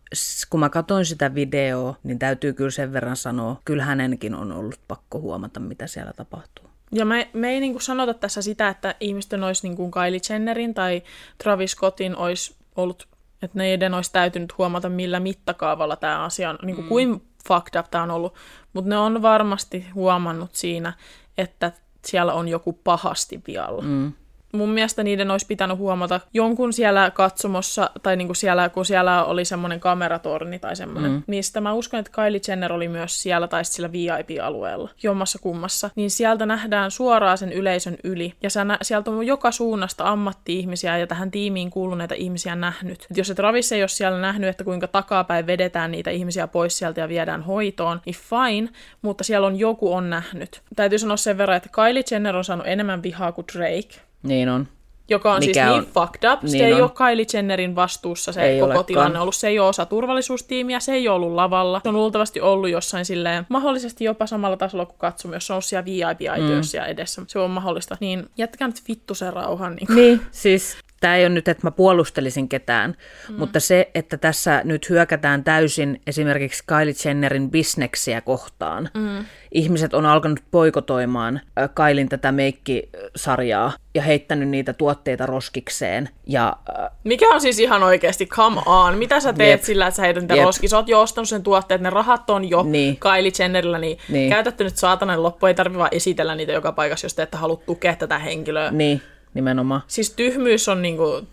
[0.49, 4.79] Kun mä katsoin sitä videoa, niin täytyy kyllä sen verran sanoa, kyllä hänenkin on ollut
[4.87, 6.65] pakko huomata, mitä siellä tapahtuu.
[6.91, 10.73] Ja me, me ei niin sanota tässä sitä, että ihmisten olisi niin kuin Kylie Jennerin
[10.73, 11.03] tai
[11.43, 13.07] Travis Scottin olisi ollut,
[13.41, 16.89] että ne ei olisi täytynyt huomata, millä mittakaavalla tämä asia on, niin kuin, mm.
[16.89, 18.35] kuin fucked up tämä on ollut,
[18.73, 20.93] mutta ne on varmasti huomannut siinä,
[21.37, 21.71] että
[22.05, 23.81] siellä on joku pahasti vialla.
[23.81, 24.13] Mm.
[24.51, 29.45] Mun mielestä niiden olisi pitänyt huomata jonkun siellä katsomossa, tai niinku siellä, kun siellä oli
[29.45, 31.23] semmoinen kameratorni tai semmoinen, mm.
[31.27, 36.11] mistä mä uskon, että Kylie Jenner oli myös siellä tai sillä VIP-alueella, jommassa kummassa, niin
[36.11, 41.07] sieltä nähdään suoraan sen yleisön yli, ja sä nä- sieltä on joka suunnasta ammatti-ihmisiä ja
[41.07, 43.07] tähän tiimiin kuuluneita ihmisiä nähnyt.
[43.11, 46.77] Et jos et Travis ei ole siellä nähnyt, että kuinka takapäin vedetään niitä ihmisiä pois
[46.77, 48.69] sieltä ja viedään hoitoon, niin fine,
[49.01, 50.61] mutta siellä on joku on nähnyt.
[50.75, 54.10] Täytyy sanoa sen verran, että Kylie Jenner on saanut enemmän vihaa kuin Drake.
[54.23, 54.67] Niin on.
[55.09, 56.39] Joka on Mikä siis on- niin fucked up.
[56.45, 56.81] Se niin ei on.
[56.81, 58.85] ole Kylie Jennerin vastuussa se Ei koko olekaan.
[58.85, 59.35] tilanne ollut.
[59.35, 61.79] Se ei ole osa turvallisuustiimiä, se ei ole ollut lavalla.
[61.83, 65.55] Se on luultavasti ollut jossain silleen, mahdollisesti jopa samalla tasolla kuin katsomme, jos se on
[65.55, 66.85] ollut siellä VIP-aitiossa mm.
[66.85, 67.21] edessä.
[67.27, 67.97] Se on mahdollista.
[67.99, 69.75] Niin jättäkää nyt vittu sen rauhan.
[69.75, 72.95] Niin Niin, siis tämä ei ole nyt, että mä puolustelisin ketään,
[73.29, 73.35] mm.
[73.37, 78.89] mutta se, että tässä nyt hyökätään täysin esimerkiksi Kylie Jennerin bisneksiä kohtaan.
[78.93, 79.25] Mm.
[79.51, 81.41] Ihmiset on alkanut poikotoimaan
[81.73, 86.09] Kailin tätä meikkisarjaa ja heittänyt niitä tuotteita roskikseen.
[86.27, 89.63] Ja äh, Mikä on siis ihan oikeasti, come on, mitä sä teet Jep.
[89.65, 90.45] sillä, että sä heität niitä Jep.
[90.45, 90.69] roskiin?
[90.69, 92.97] Sä oot jo ostanut sen tuotteet, ne rahat on jo Niin.
[92.97, 94.29] Kylie Jennerillä, niin, Niin.
[94.29, 97.61] käytätte nyt saatanan loppu, ei tarvi vaan esitellä niitä joka paikassa, jos te ette halua
[97.65, 98.71] tukea tätä henkilöä.
[98.71, 99.01] niin,
[99.33, 99.81] nimenomaan.
[99.87, 101.27] Siis tyhmyys on niinku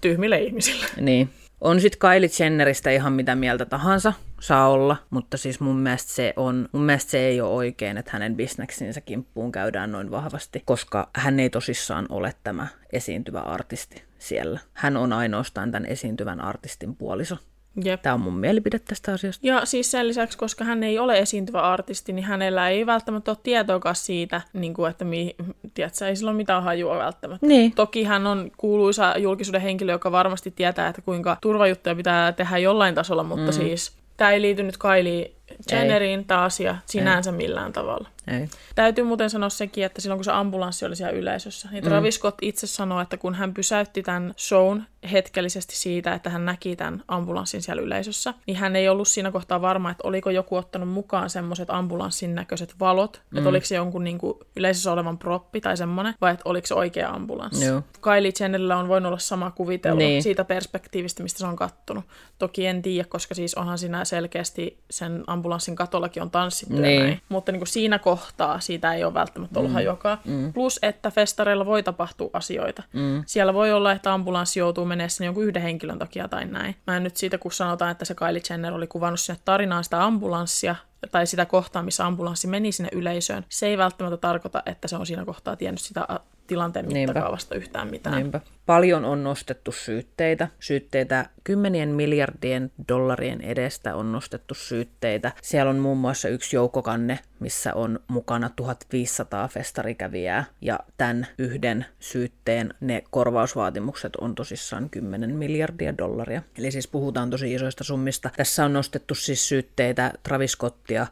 [0.00, 0.86] tyhmille ihmisille.
[1.00, 1.30] Niin.
[1.60, 6.32] On sitten Kylie Jenneristä ihan mitä mieltä tahansa, saa olla, mutta siis mun mielestä se,
[6.36, 11.10] on, mun mielestä se ei ole oikein, että hänen bisneksinsä kimppuun käydään noin vahvasti, koska
[11.16, 14.60] hän ei tosissaan ole tämä esiintyvä artisti siellä.
[14.72, 17.36] Hän on ainoastaan tämän esiintyvän artistin puoliso.
[17.84, 18.02] Jep.
[18.02, 19.46] Tämä on mun mielipide tästä asiasta.
[19.46, 23.38] Ja siis sen lisäksi, koska hän ei ole esiintyvä artisti, niin hänellä ei välttämättä ole
[23.42, 25.36] tietoakaan siitä, niin kuin, että mi,
[25.74, 27.46] tiedätkö, ei sillä ole mitään hajua välttämättä.
[27.46, 27.72] Niin.
[27.72, 32.94] Toki hän on kuuluisa julkisuuden henkilö, joka varmasti tietää, että kuinka turvajuttuja pitää tehdä jollain
[32.94, 33.52] tasolla, mutta mm.
[33.52, 35.30] siis tämä ei liity nyt Kylie
[35.72, 38.08] Jenneriin tämä asia sinänsä millään tavalla.
[38.28, 38.48] Ei.
[38.74, 42.38] Täytyy muuten sanoa sekin, että silloin kun se ambulanssi oli siellä yleisössä, niin Travis Scott
[42.42, 44.82] itse sanoi, että kun hän pysäytti tämän shown
[45.12, 49.60] hetkellisesti siitä, että hän näki tämän ambulanssin siellä yleisössä, niin hän ei ollut siinä kohtaa
[49.60, 53.38] varma, että oliko joku ottanut mukaan semmoiset ambulanssin näköiset valot, mm.
[53.38, 56.74] että oliko se jonkun niin kuin, yleisössä olevan proppi tai semmoinen, vai että oliko se
[56.74, 57.64] oikea ambulanssi.
[57.64, 57.82] Joo.
[58.00, 60.08] Kylie Jennerillä on voinut olla sama kuvitelu Niin.
[60.08, 60.22] niin.
[60.22, 62.04] siitä perspektiivistä, mistä se on kattonut.
[62.38, 67.02] Toki en tiedä, koska siis onhan siinä selkeästi sen ambulanssin katollakin on tanssittu ja Niin.
[67.02, 67.20] näin.
[67.28, 69.74] Mutta niin kuin siinä kohtaa siitä ei ole välttämättä ollut mm.
[69.74, 70.18] hajuakaan.
[70.24, 70.52] Mm.
[70.52, 72.82] Plus, että festareilla voi tapahtua asioita.
[72.92, 73.22] Mm.
[73.26, 76.76] Siellä voi olla, että ambulanssi joutuu menemään sinne jonkun yhden henkilön takia tai näin.
[76.86, 80.04] Mä en nyt siitä, kun sanotaan, että se Kylie Jenner oli kuvannut sinne tarinaan sitä
[80.04, 80.76] ambulanssia,
[81.10, 85.06] tai sitä kohtaa, missä ambulanssi meni sinne yleisöön, se ei välttämättä tarkoita, että se on
[85.06, 86.06] siinä kohtaa tiennyt sitä
[86.46, 87.12] tilanteen Niinpä.
[87.12, 88.16] mittakaavasta yhtään mitään.
[88.16, 88.40] Niinpä.
[88.66, 90.48] Paljon on nostettu syytteitä.
[90.60, 95.32] Syytteitä kymmenien miljardien dollarien edestä on nostettu syytteitä.
[95.42, 100.44] Siellä on muun muassa yksi joukkokanne, missä on mukana 1500 festarikävijää.
[100.60, 106.42] Ja tämän yhden syytteen ne korvausvaatimukset on tosissaan 10 miljardia dollaria.
[106.58, 108.30] Eli siis puhutaan tosi isoista summista.
[108.36, 111.06] Tässä on nostettu siis syytteitä Travis Scottia,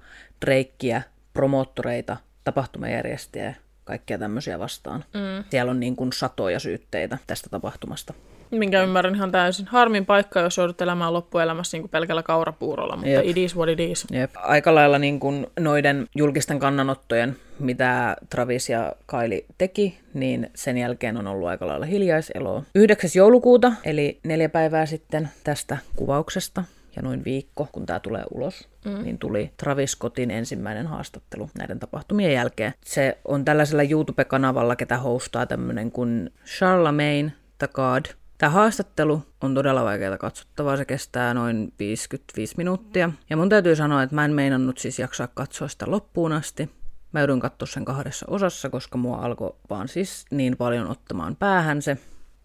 [0.46, 1.02] Drakea,
[1.34, 3.54] promoottoreita, tapahtumajärjestäjiä,
[3.84, 5.04] kaikkea tämmöisiä vastaan.
[5.14, 5.44] Mm.
[5.50, 8.14] Siellä on niin kuin satoja syytteitä tästä tapahtumasta.
[8.58, 9.66] Minkä ymmärrän ihan täysin.
[9.66, 13.26] Harmin paikka, jos joudut elämään loppuelämässä niin kuin pelkällä kaurapuurolla, mutta Jep.
[13.26, 14.06] it is what it is.
[14.10, 14.30] Jep.
[14.36, 21.16] Aika lailla niin kuin noiden julkisten kannanottojen, mitä Travis ja Kylie teki, niin sen jälkeen
[21.16, 22.62] on ollut aika lailla hiljaiseloa.
[22.74, 23.10] 9.
[23.14, 26.64] joulukuuta, eli neljä päivää sitten tästä kuvauksesta,
[26.96, 29.02] ja noin viikko, kun tämä tulee ulos, mm.
[29.02, 32.74] niin tuli Travis Scottin ensimmäinen haastattelu näiden tapahtumien jälkeen.
[32.84, 38.04] Se on tällaisella YouTube-kanavalla, ketä hostaa tämmöinen kuin Charlemagne the God.
[38.38, 43.10] Tämä haastattelu on todella vaikeaa katsottavaa, se kestää noin 55 minuuttia.
[43.30, 46.70] Ja mun täytyy sanoa, että mä en meinannut siis jaksaa katsoa sitä loppuun asti.
[47.12, 51.82] Mä joudun katsoa sen kahdessa osassa, koska mua alkoi vaan siis niin paljon ottamaan päähän
[51.82, 51.98] se.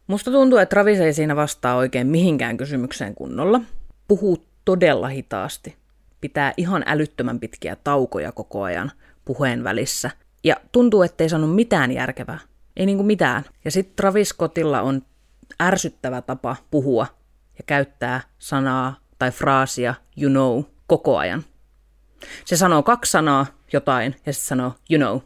[0.08, 3.62] Musta tuntuu, että Travis ei siinä vastaa oikein mihinkään kysymykseen kunnolla.
[4.08, 5.76] Puhuu todella hitaasti.
[6.22, 8.92] Pitää ihan älyttömän pitkiä taukoja koko ajan
[9.26, 10.12] puheen välissä.
[10.44, 12.40] Ja tuntuu, ettei sanonut mitään järkevää.
[12.78, 13.44] Ei niinku mitään.
[13.66, 15.02] Ja sitten Travis Scottilla on
[15.62, 17.08] ärsyttävä tapa puhua
[17.58, 21.44] ja käyttää sanaa tai fraasia you know koko ajan.
[22.46, 25.20] Se sanoo kaksi sanaa jotain ja sitten sanoo you know.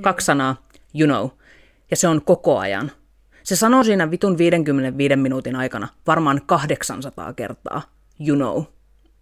[0.00, 0.56] Kaksi sanaa
[1.00, 1.38] you know.
[1.90, 2.92] Ja se on koko ajan.
[3.42, 7.82] Se sanoo siinä vitun 55 minuutin aikana varmaan 800 kertaa
[8.28, 8.64] you know,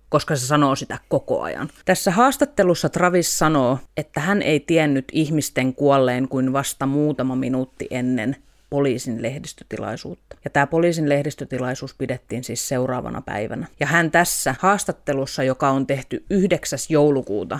[0.09, 1.69] koska se sanoo sitä koko ajan.
[1.85, 8.37] Tässä haastattelussa Travis sanoo, että hän ei tiennyt ihmisten kuolleen kuin vasta muutama minuutti ennen
[8.71, 10.37] poliisin lehdistötilaisuutta.
[10.45, 13.67] Ja tämä poliisin lehdistötilaisuus pidettiin siis seuraavana päivänä.
[13.81, 16.79] Ja hän tässä haastattelussa, joka on tehty 9.
[16.89, 17.59] joulukuuta,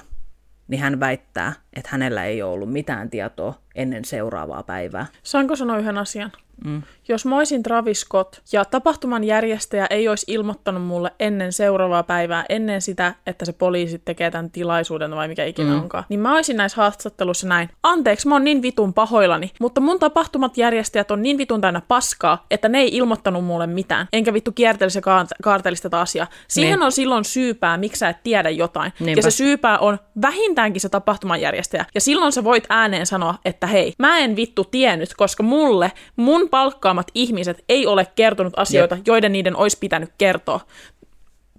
[0.69, 5.07] niin hän väittää, että hänellä ei ole ollut mitään tietoa ennen seuraavaa päivää.
[5.23, 6.33] Saanko sanoa yhden asian?
[6.65, 6.83] Mm.
[7.09, 12.45] Jos mä olisin Travis Scott ja tapahtuman järjestäjä ei olisi ilmoittanut mulle ennen seuraavaa päivää,
[12.49, 15.79] ennen sitä, että se poliisi tekee tämän tilaisuuden vai mikä ikinä mm.
[15.79, 17.69] onkaan, niin mä olisin näissä haastatteluissa näin.
[17.83, 22.47] Anteeksi, mä oon niin vitun pahoillani, mutta mun tapahtumat järjestäjät on niin vitun täynnä paskaa,
[22.51, 24.09] että ne ei ilmoittanut mulle mitään.
[24.13, 26.27] Enkä vittu kiertelisi ja kaartelisi tätä asiaa.
[26.49, 26.83] Siihen niin.
[26.83, 28.93] on silloin syypää, miksi sä et tiedä jotain.
[29.01, 29.19] Niinpä.
[29.19, 31.60] Ja se syypää on vähintäänkin se tapahtuman järjestäjä.
[31.95, 36.49] Ja silloin sä voit ääneen sanoa, että hei, mä en vittu tiennyt, koska mulle, mun
[36.49, 39.07] palkkaamat ihmiset ei ole kertonut asioita, Jep.
[39.07, 40.61] joiden niiden olisi pitänyt kertoa.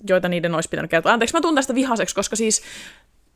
[0.09, 1.13] Joita niiden olisi pitänyt kertoa.
[1.13, 2.61] Anteeksi, mä tunnen tästä vihaseksi, koska siis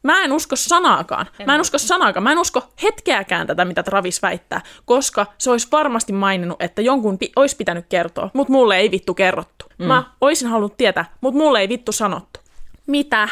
[0.06, 1.26] Mä en usko sanaakaan.
[1.46, 2.24] Mä en usko sanaakaan.
[2.24, 7.18] Mä en usko hetkeäkään tätä, mitä Travis väittää, koska se olisi varmasti maininnut, että jonkun
[7.18, 9.66] pi- olisi pitänyt kertoa, mutta mulle ei vittu kerrottu.
[9.78, 9.86] Mm.
[9.86, 12.40] Mä olisin halunnut tietää, mutta mulle ei vittu sanottu.
[12.88, 13.30] Mitä?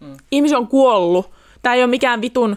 [0.00, 0.16] Mm.
[0.30, 1.35] Ihmisi on kuollut.
[1.66, 2.56] Tää ei ole mikään vitun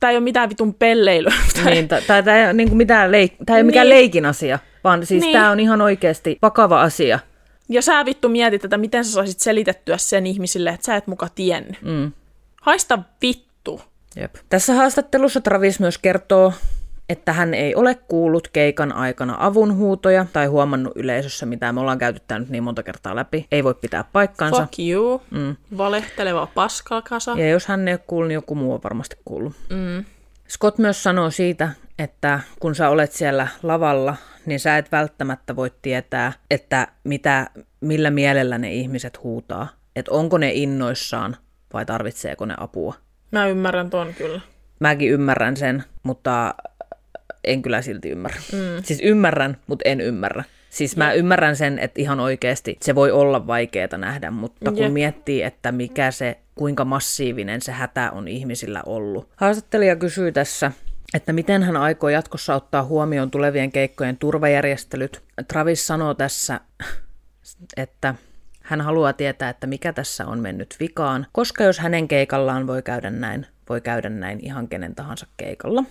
[0.00, 1.34] tämä ei ole mitään vitun pelleilyä.
[1.64, 3.66] Niin, tämä ei ole niin mitään leik- tää ei niin.
[3.66, 5.32] mikään leikin asia, vaan siis niin.
[5.32, 7.18] tämä on ihan oikeasti vakava asia.
[7.68, 11.28] Ja sä vittu mietit tätä, miten sä saisit selitettyä sen ihmisille, että sä et muka
[11.34, 11.82] tiennyt.
[11.82, 12.12] Mm.
[12.62, 13.80] Haista vittu.
[14.16, 14.34] Jep.
[14.48, 16.52] Tässä haastattelussa Travis myös kertoo,
[17.08, 21.74] että hän ei ole kuullut keikan aikana avunhuutoja tai huomannut yleisössä mitään.
[21.74, 23.46] Me ollaan käyty nyt niin monta kertaa läpi.
[23.52, 24.62] Ei voi pitää paikkaansa.
[24.62, 25.22] Fuck you.
[25.30, 25.56] Mm.
[25.76, 27.34] Valehteleva paskalkasa.
[27.38, 29.52] Ja jos hän ei ole kuullut, niin joku muu on varmasti kuullut.
[29.70, 30.04] Mm.
[30.48, 35.70] Scott myös sanoo siitä, että kun sä olet siellä lavalla, niin sä et välttämättä voi
[35.82, 37.50] tietää, että mitä,
[37.80, 39.68] millä mielellä ne ihmiset huutaa.
[39.96, 41.36] Että onko ne innoissaan
[41.72, 42.94] vai tarvitseeko ne apua.
[43.30, 44.40] Mä ymmärrän ton kyllä.
[44.80, 46.54] Mäkin ymmärrän sen, mutta
[47.46, 48.40] en kyllä silti ymmärrä.
[48.52, 48.58] Mm.
[48.82, 50.44] Siis ymmärrän, mutta en ymmärrä.
[50.70, 54.92] Siis mä ymmärrän sen, että ihan oikeasti se voi olla vaikeaa nähdä, mutta kun Jep.
[54.92, 59.28] miettii, että mikä se, kuinka massiivinen se hätä on ihmisillä ollut.
[59.36, 60.72] Haastattelija kysyy tässä,
[61.14, 65.22] että miten hän aikoo jatkossa ottaa huomioon tulevien keikkojen turvajärjestelyt.
[65.48, 66.60] Travis sanoo tässä,
[67.76, 68.14] että
[68.62, 73.10] hän haluaa tietää, että mikä tässä on mennyt vikaan, koska jos hänen keikallaan voi käydä
[73.10, 75.84] näin, voi käydä näin ihan kenen tahansa keikalla.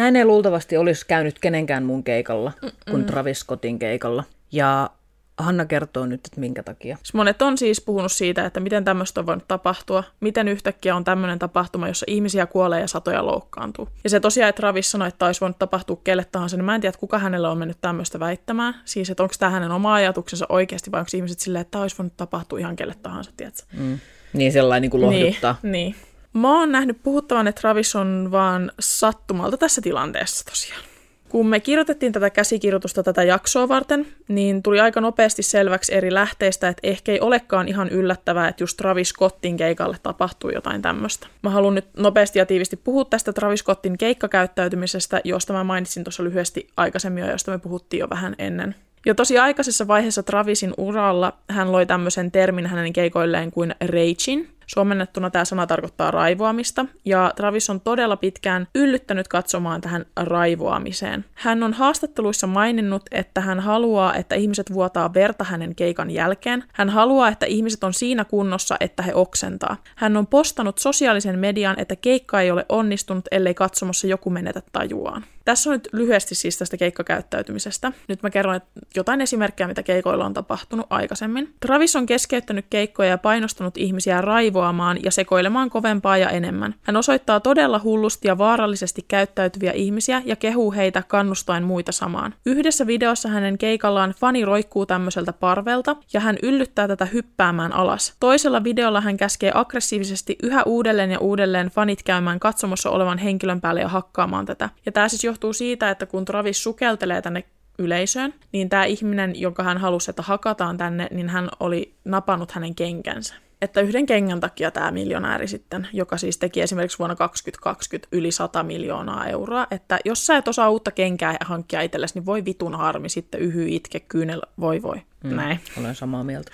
[0.00, 2.72] Näin ei luultavasti olisi käynyt kenenkään mun keikalla Mm-mm.
[2.90, 4.24] kuin Travis Scottin keikalla.
[4.52, 4.90] Ja
[5.38, 6.98] Hanna kertoo nyt, että minkä takia.
[7.14, 11.38] Monet on siis puhunut siitä, että miten tämmöistä on voinut tapahtua, miten yhtäkkiä on tämmöinen
[11.38, 13.88] tapahtuma, jossa ihmisiä kuolee ja satoja loukkaantuu.
[14.04, 16.80] Ja se tosiaan, että Travis sanoi, että olisi voinut tapahtua kelle tahansa, niin mä en
[16.80, 18.74] tiedä, kuka hänelle on mennyt tämmöistä väittämään.
[18.84, 21.98] Siis, että onko tämä hänen oma ajatuksensa oikeasti vai onko ihmiset silleen, että tämä olisi
[21.98, 23.62] voinut tapahtua ihan kelle tahansa, tiedätkö?
[23.72, 23.98] Mm.
[24.32, 25.56] Niin sellainen niin kuin lohduttaa.
[25.62, 25.94] Niin, niin.
[26.32, 30.82] Mä oon nähnyt puhuttavan, että Travis on vaan sattumalta tässä tilanteessa tosiaan.
[31.28, 36.68] Kun me kirjoitettiin tätä käsikirjoitusta tätä jaksoa varten, niin tuli aika nopeasti selväksi eri lähteistä,
[36.68, 41.26] että ehkä ei olekaan ihan yllättävää, että just Travis Scottin keikalle tapahtuu jotain tämmöistä.
[41.42, 46.24] Mä haluan nyt nopeasti ja tiivisti puhua tästä Travis Scottin keikkakäyttäytymisestä, josta mä mainitsin tuossa
[46.24, 48.74] lyhyesti aikaisemmin josta me puhuttiin jo vähän ennen.
[49.06, 55.30] Jo tosi aikaisessa vaiheessa Travisin uralla hän loi tämmöisen termin hänen keikoilleen kuin raging, Suomennettuna
[55.30, 61.24] tämä sana tarkoittaa raivoamista, ja Travis on todella pitkään yllyttänyt katsomaan tähän raivoamiseen.
[61.34, 66.64] Hän on haastatteluissa maininnut, että hän haluaa, että ihmiset vuotaa verta hänen keikan jälkeen.
[66.72, 69.76] Hän haluaa, että ihmiset on siinä kunnossa, että he oksentaa.
[69.96, 75.24] Hän on postannut sosiaalisen median, että keikka ei ole onnistunut, ellei katsomassa joku menetä tajuaan.
[75.44, 77.92] Tässä on nyt lyhyesti siis tästä keikkakäyttäytymisestä.
[78.08, 81.54] Nyt mä kerron että jotain esimerkkejä, mitä keikoilla on tapahtunut aikaisemmin.
[81.60, 86.74] Travis on keskeyttänyt keikkoja ja painostanut ihmisiä raivoamaan ja sekoilemaan kovempaa ja enemmän.
[86.82, 92.34] Hän osoittaa todella hullusti ja vaarallisesti käyttäytyviä ihmisiä ja kehuu heitä kannustaen muita samaan.
[92.46, 98.14] Yhdessä videossa hänen keikallaan fani roikkuu tämmöiseltä parvelta ja hän yllyttää tätä hyppäämään alas.
[98.20, 103.80] Toisella videolla hän käskee aggressiivisesti yhä uudelleen ja uudelleen fanit käymään katsomossa olevan henkilön päälle
[103.80, 104.68] ja hakkaamaan tätä.
[104.86, 107.44] Ja tämä siis johtuu siitä, että kun Travis sukeltelee tänne
[107.78, 112.74] yleisöön, niin tämä ihminen, jonka hän halusi, että hakataan tänne, niin hän oli napannut hänen
[112.74, 113.34] kenkänsä.
[113.62, 118.62] Että yhden kengän takia tämä miljonääri sitten, joka siis teki esimerkiksi vuonna 2020 yli 100
[118.62, 123.08] miljoonaa euroa, että jos sä et osaa uutta kenkää hankkia itsellesi, niin voi vitun harmi,
[123.08, 125.02] sitten yhy, itke, kyynel, voi voi.
[125.24, 125.60] Mm, Näin.
[125.80, 126.50] Olen samaa mieltä.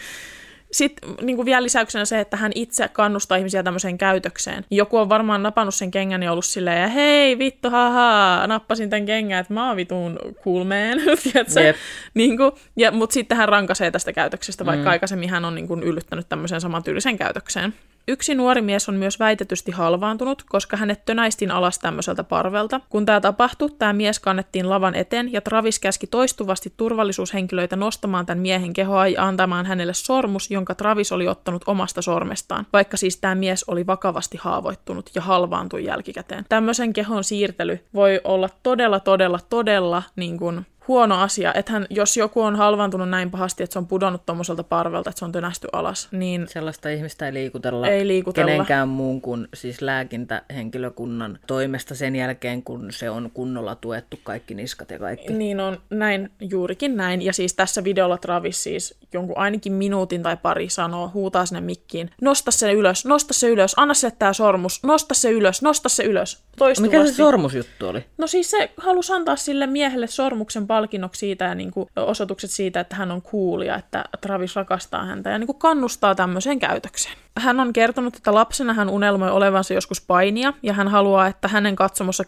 [0.73, 4.65] Sitten niin kuin vielä lisäyksenä se, että hän itse kannustaa ihmisiä tämmöiseen käytökseen.
[4.71, 9.07] Joku on varmaan napannut sen kengän ja ollut silleen, ja hei vittu, haha, nappasin tämän
[9.07, 11.17] kengän, että mä oon vitun man,
[11.65, 11.77] yep.
[12.15, 14.91] niin kuin, ja, Mutta sitten hän rankaisee tästä käytöksestä, vaikka mm.
[14.91, 17.75] aikaisemmin hän on niin kuin yllyttänyt tämmöiseen samantyyliseen käytökseen.
[18.09, 22.81] Yksi nuori mies on myös väitetysti halvaantunut, koska hänet tönäistiin alas tämmöiseltä parvelta.
[22.91, 28.39] Kun tämä tapahtui, tämä mies kannettiin lavan eteen ja Travis käski toistuvasti turvallisuushenkilöitä nostamaan tämän
[28.39, 33.35] miehen kehoa ja antamaan hänelle sormus, jonka Travis oli ottanut omasta sormestaan, vaikka siis tämä
[33.35, 36.45] mies oli vakavasti haavoittunut ja halvaantui jälkikäteen.
[36.49, 42.17] Tämmöisen kehon siirtely voi olla todella, todella, todella niin kuin huono asia, että hän, jos
[42.17, 45.69] joku on halvaantunut näin pahasti, että se on pudonnut tuommoiselta parvelta, että se on tönästy
[45.73, 46.49] alas, niin...
[46.49, 48.51] Sellaista ihmistä ei liikutella, ei liikutella.
[48.51, 54.91] kenenkään muun kuin siis lääkintähenkilökunnan toimesta sen jälkeen, kun se on kunnolla tuettu kaikki niskat
[54.91, 55.33] ja kaikki.
[55.33, 57.23] Niin on, näin, juurikin näin.
[57.23, 62.11] Ja siis tässä videolla Travis siis jonkun ainakin minuutin tai pari sanoo, huutaa sinne mikkiin,
[62.23, 66.05] nosta se ylös, nosta se ylös, anna se tää sormus, nosta se ylös, nosta se
[66.05, 66.43] ylös.
[66.59, 66.97] Toistuvasti.
[66.99, 68.05] Mikä se sormusjuttu oli?
[68.19, 72.81] No siis se halusi antaa sille miehelle sormuksen palkinnoksi siitä ja niin kuin osoitukset siitä,
[72.81, 77.17] että hän on coolia, että Travis rakastaa häntä ja niin kuin kannustaa tämmöiseen käytökseen.
[77.37, 81.77] Hän on kertonut, että lapsena hän unelmoi olevansa joskus painia ja hän haluaa, että hänen
[81.77, 82.25] katsomossa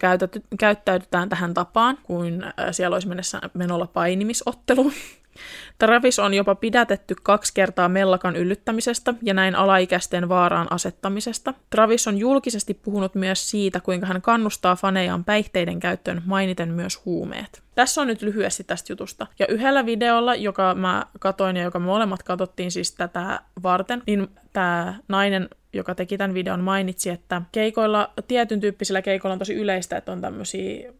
[0.59, 4.93] käyttäydytään tähän tapaan, kuin siellä olisi mennessä menolla painimisotteluun.
[5.79, 11.53] Travis on jopa pidätetty kaksi kertaa mellakan yllyttämisestä ja näin alaikäisten vaaraan asettamisesta.
[11.69, 17.63] Travis on julkisesti puhunut myös siitä, kuinka hän kannustaa fanejaan päihteiden käyttöön mainiten myös huumeet.
[17.75, 19.27] Tässä on nyt lyhyesti tästä jutusta.
[19.39, 24.27] Ja yhdellä videolla, joka mä katoin ja joka me molemmat katsottiin siis tätä varten, niin
[24.53, 29.97] tämä nainen joka teki tämän videon, mainitsi, että keikoilla, tietyn tyyppisillä keikoilla on tosi yleistä,
[29.97, 30.21] että on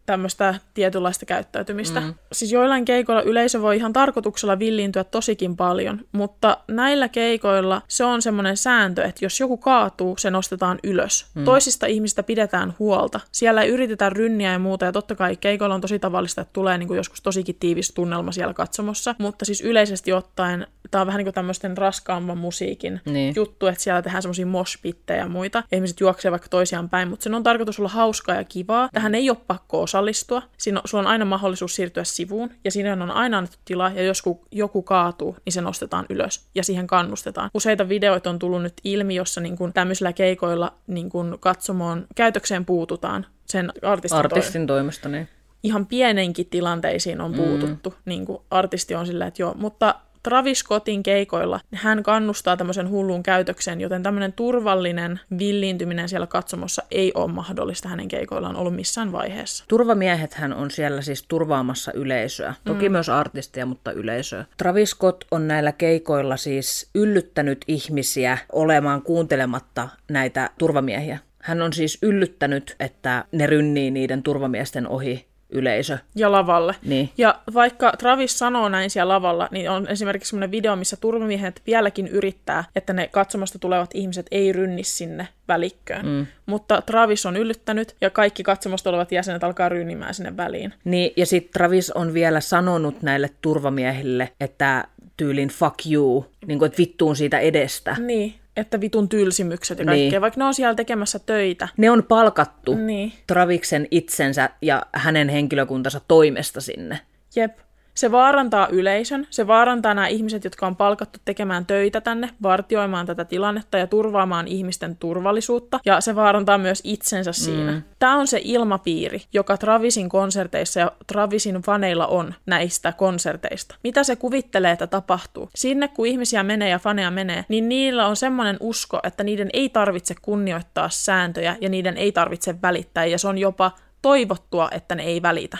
[0.06, 2.00] tämmöistä tietynlaista käyttäytymistä.
[2.00, 2.14] Mm.
[2.32, 8.22] Siis joillain keikoilla yleisö voi ihan tarkoituksella villiintyä tosikin paljon, mutta näillä keikoilla se on
[8.22, 11.26] semmoinen sääntö, että jos joku kaatuu, se nostetaan ylös.
[11.34, 11.44] Mm.
[11.44, 13.20] Toisista ihmistä pidetään huolta.
[13.32, 16.78] Siellä ei yritetä rynniä ja muuta, ja totta kai keikoilla on tosi tavallista, että tulee
[16.78, 21.26] niinku joskus tosikin tiivis tunnelma siellä katsomossa, mutta siis yleisesti ottaen tämä on vähän niin
[21.26, 23.34] kuin tämmöisten raskaamman musiikin niin.
[23.36, 25.62] juttu, että siellä tehdään semmoisia moshpittejä ja muita.
[25.72, 28.88] Ihmiset juoksevat vaikka toisiaan päin, mutta sen on tarkoitus olla hauskaa ja kivaa.
[28.92, 30.42] Tähän ei ole pakko osallistua.
[30.58, 34.02] Siinä on, sulla on aina mahdollisuus siirtyä sivuun ja siinä on aina annettu tila ja
[34.02, 37.50] jos joku kaatuu, niin se nostetaan ylös ja siihen kannustetaan.
[37.54, 42.64] Useita videoita on tullut nyt ilmi, jossa niin kuin tämmöisillä keikoilla niin kuin katsomoon käytökseen
[42.64, 45.08] puututaan sen artistin, artistin toimesta.
[45.08, 45.28] Niin.
[45.62, 47.36] Ihan pienenkin tilanteisiin on mm.
[47.36, 47.90] puututtu.
[47.90, 47.96] Mm.
[48.04, 53.22] Niin kuin artisti on silleen, että joo, mutta Travis Scottin keikoilla hän kannustaa tämmöisen hullun
[53.22, 59.64] käytöksen, joten tämmöinen turvallinen villiintyminen siellä katsomossa ei ole mahdollista hänen keikoillaan ollut missään vaiheessa.
[59.68, 62.92] Turvamiehet hän on siellä siis turvaamassa yleisöä, toki mm.
[62.92, 64.44] myös artistia, mutta yleisöä.
[64.56, 71.18] Travis Scott on näillä keikoilla siis yllyttänyt ihmisiä olemaan kuuntelematta näitä turvamiehiä.
[71.42, 75.98] Hän on siis yllyttänyt, että ne rynnii niiden turvamiesten ohi yleisö.
[76.14, 76.74] Ja lavalle.
[76.84, 77.10] Niin.
[77.18, 82.08] Ja vaikka Travis sanoo näin siellä lavalla, niin on esimerkiksi sellainen video, missä turvamiehet vieläkin
[82.08, 86.06] yrittää, että ne katsomasta tulevat ihmiset ei rynni sinne välikköön.
[86.06, 86.26] Mm.
[86.46, 90.74] Mutta Travis on yllyttänyt ja kaikki katsomasta olevat jäsenet alkaa rynnimään sinne väliin.
[90.84, 94.84] Niin, ja sitten Travis on vielä sanonut näille turvamiehille, että
[95.16, 97.96] tyylin fuck you, niin kuin, että vittuun siitä edestä.
[97.98, 100.20] Niin, että vitun tylsimykset ja kaikkea, niin.
[100.20, 101.68] vaikka ne on siellä tekemässä töitä.
[101.76, 103.12] Ne on palkattu niin.
[103.26, 107.00] Traviksen itsensä ja hänen henkilökuntansa toimesta sinne.
[107.36, 107.58] Jep.
[108.00, 113.24] Se vaarantaa yleisön, se vaarantaa nämä ihmiset, jotka on palkattu tekemään töitä tänne, vartioimaan tätä
[113.24, 117.72] tilannetta ja turvaamaan ihmisten turvallisuutta, ja se vaarantaa myös itsensä siinä.
[117.72, 117.82] Mm.
[117.98, 123.74] Tämä on se ilmapiiri, joka Travisin konserteissa ja Travisin faneilla on näistä konserteista.
[123.84, 125.48] Mitä se kuvittelee, että tapahtuu?
[125.54, 129.68] Sinne, kun ihmisiä menee ja faneja menee, niin niillä on semmoinen usko, että niiden ei
[129.68, 133.70] tarvitse kunnioittaa sääntöjä ja niiden ei tarvitse välittää, ja se on jopa
[134.02, 135.58] toivottua, että ne ei välitä.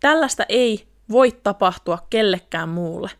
[0.00, 3.10] Tällaista ei voi tapahtua kellekään muulle.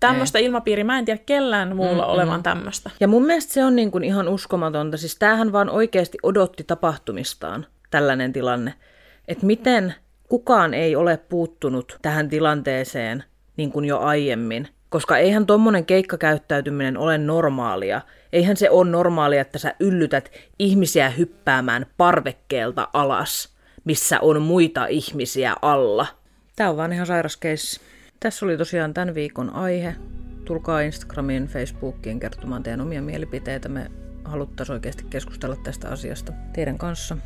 [0.00, 2.90] Tämmöistä ilmapiiriä, mä en tiedä kellään muulla mm, olevan tämmöistä.
[3.00, 4.96] Ja mun mielestä se on niin kuin ihan uskomatonta.
[4.96, 8.74] Siis tämähän vaan oikeasti odotti tapahtumistaan, tällainen tilanne.
[9.28, 9.94] Että miten
[10.28, 13.24] kukaan ei ole puuttunut tähän tilanteeseen
[13.56, 14.68] niin kuin jo aiemmin.
[14.88, 18.00] Koska eihän tuommoinen keikkakäyttäytyminen ole normaalia.
[18.32, 25.56] Eihän se ole normaalia, että sä yllytät ihmisiä hyppäämään parvekkeelta alas, missä on muita ihmisiä
[25.62, 26.06] alla–
[26.56, 27.80] Tämä on vaan ihan sairas case.
[28.20, 29.96] Tässä oli tosiaan tämän viikon aihe.
[30.44, 33.68] Tulkaa Instagramiin, Facebookiin kertomaan teidän omia mielipiteitä.
[33.68, 33.90] Me
[34.24, 37.16] haluttaisiin oikeasti keskustella tästä asiasta teidän kanssa.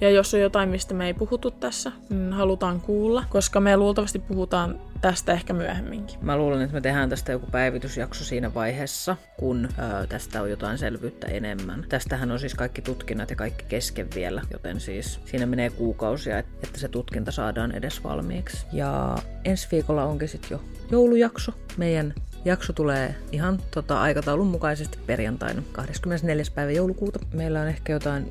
[0.00, 4.18] Ja jos on jotain, mistä me ei puhutu tässä, niin halutaan kuulla, koska me luultavasti
[4.18, 6.18] puhutaan tästä ehkä myöhemminkin.
[6.22, 10.78] Mä luulen, että me tehdään tästä joku päivitysjakso siinä vaiheessa, kun ö, tästä on jotain
[10.78, 11.84] selvyyttä enemmän.
[11.88, 16.80] Tästähän on siis kaikki tutkinnat ja kaikki kesken vielä, joten siis siinä menee kuukausia, että
[16.80, 18.66] se tutkinta saadaan edes valmiiksi.
[18.72, 22.14] Ja ensi viikolla onkin sitten jo joulujakso meidän
[22.46, 26.44] Jakso tulee ihan tota, aikataulun mukaisesti perjantaina 24.
[26.54, 27.18] päivä joulukuuta.
[27.32, 28.30] Meillä on ehkä jotain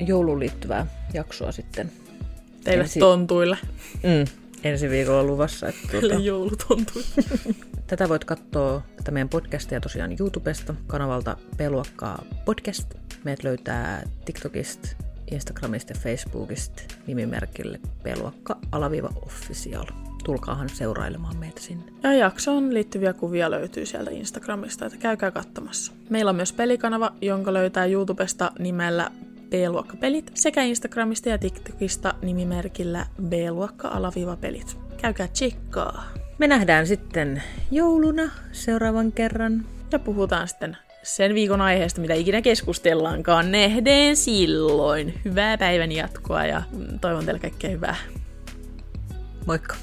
[0.00, 0.86] jouluun liittyvää
[1.16, 1.92] jaksoa sitten.
[2.64, 3.00] Teille Ensi...
[3.00, 3.58] tontuille.
[4.02, 4.24] Mm,
[4.64, 5.68] ensi viikolla luvassa.
[5.68, 6.14] Että, tuota...
[6.14, 7.08] joulutontuille.
[7.86, 12.94] Tätä voit katsoa tätä meidän podcastia tosiaan YouTubesta kanavalta Peluokkaa podcast.
[13.24, 14.88] Meidät löytää TikTokista,
[15.30, 19.86] Instagramista ja Facebookista nimimerkille Peluokka alaviiva official.
[20.24, 21.92] Tulkaahan seurailemaan meitä sinne.
[22.02, 25.92] Ja jaksoon liittyviä kuvia löytyy sieltä Instagramista, että käykää katsomassa.
[26.10, 29.10] Meillä on myös pelikanava, jonka löytää YouTubesta nimellä
[29.50, 34.78] B-luokkapelit sekä Instagramista ja TikTokista nimimerkillä B-luokka-pelit.
[35.02, 36.04] Käykää tsekkaa.
[36.38, 39.64] Me nähdään sitten jouluna seuraavan kerran.
[39.92, 43.52] Ja puhutaan sitten sen viikon aiheesta, mitä ikinä keskustellaankaan.
[43.52, 45.20] Nehdeen silloin.
[45.24, 46.62] Hyvää päivän jatkoa ja
[47.00, 47.96] toivon teille kaikkea hyvää.
[49.46, 49.76] Moikka!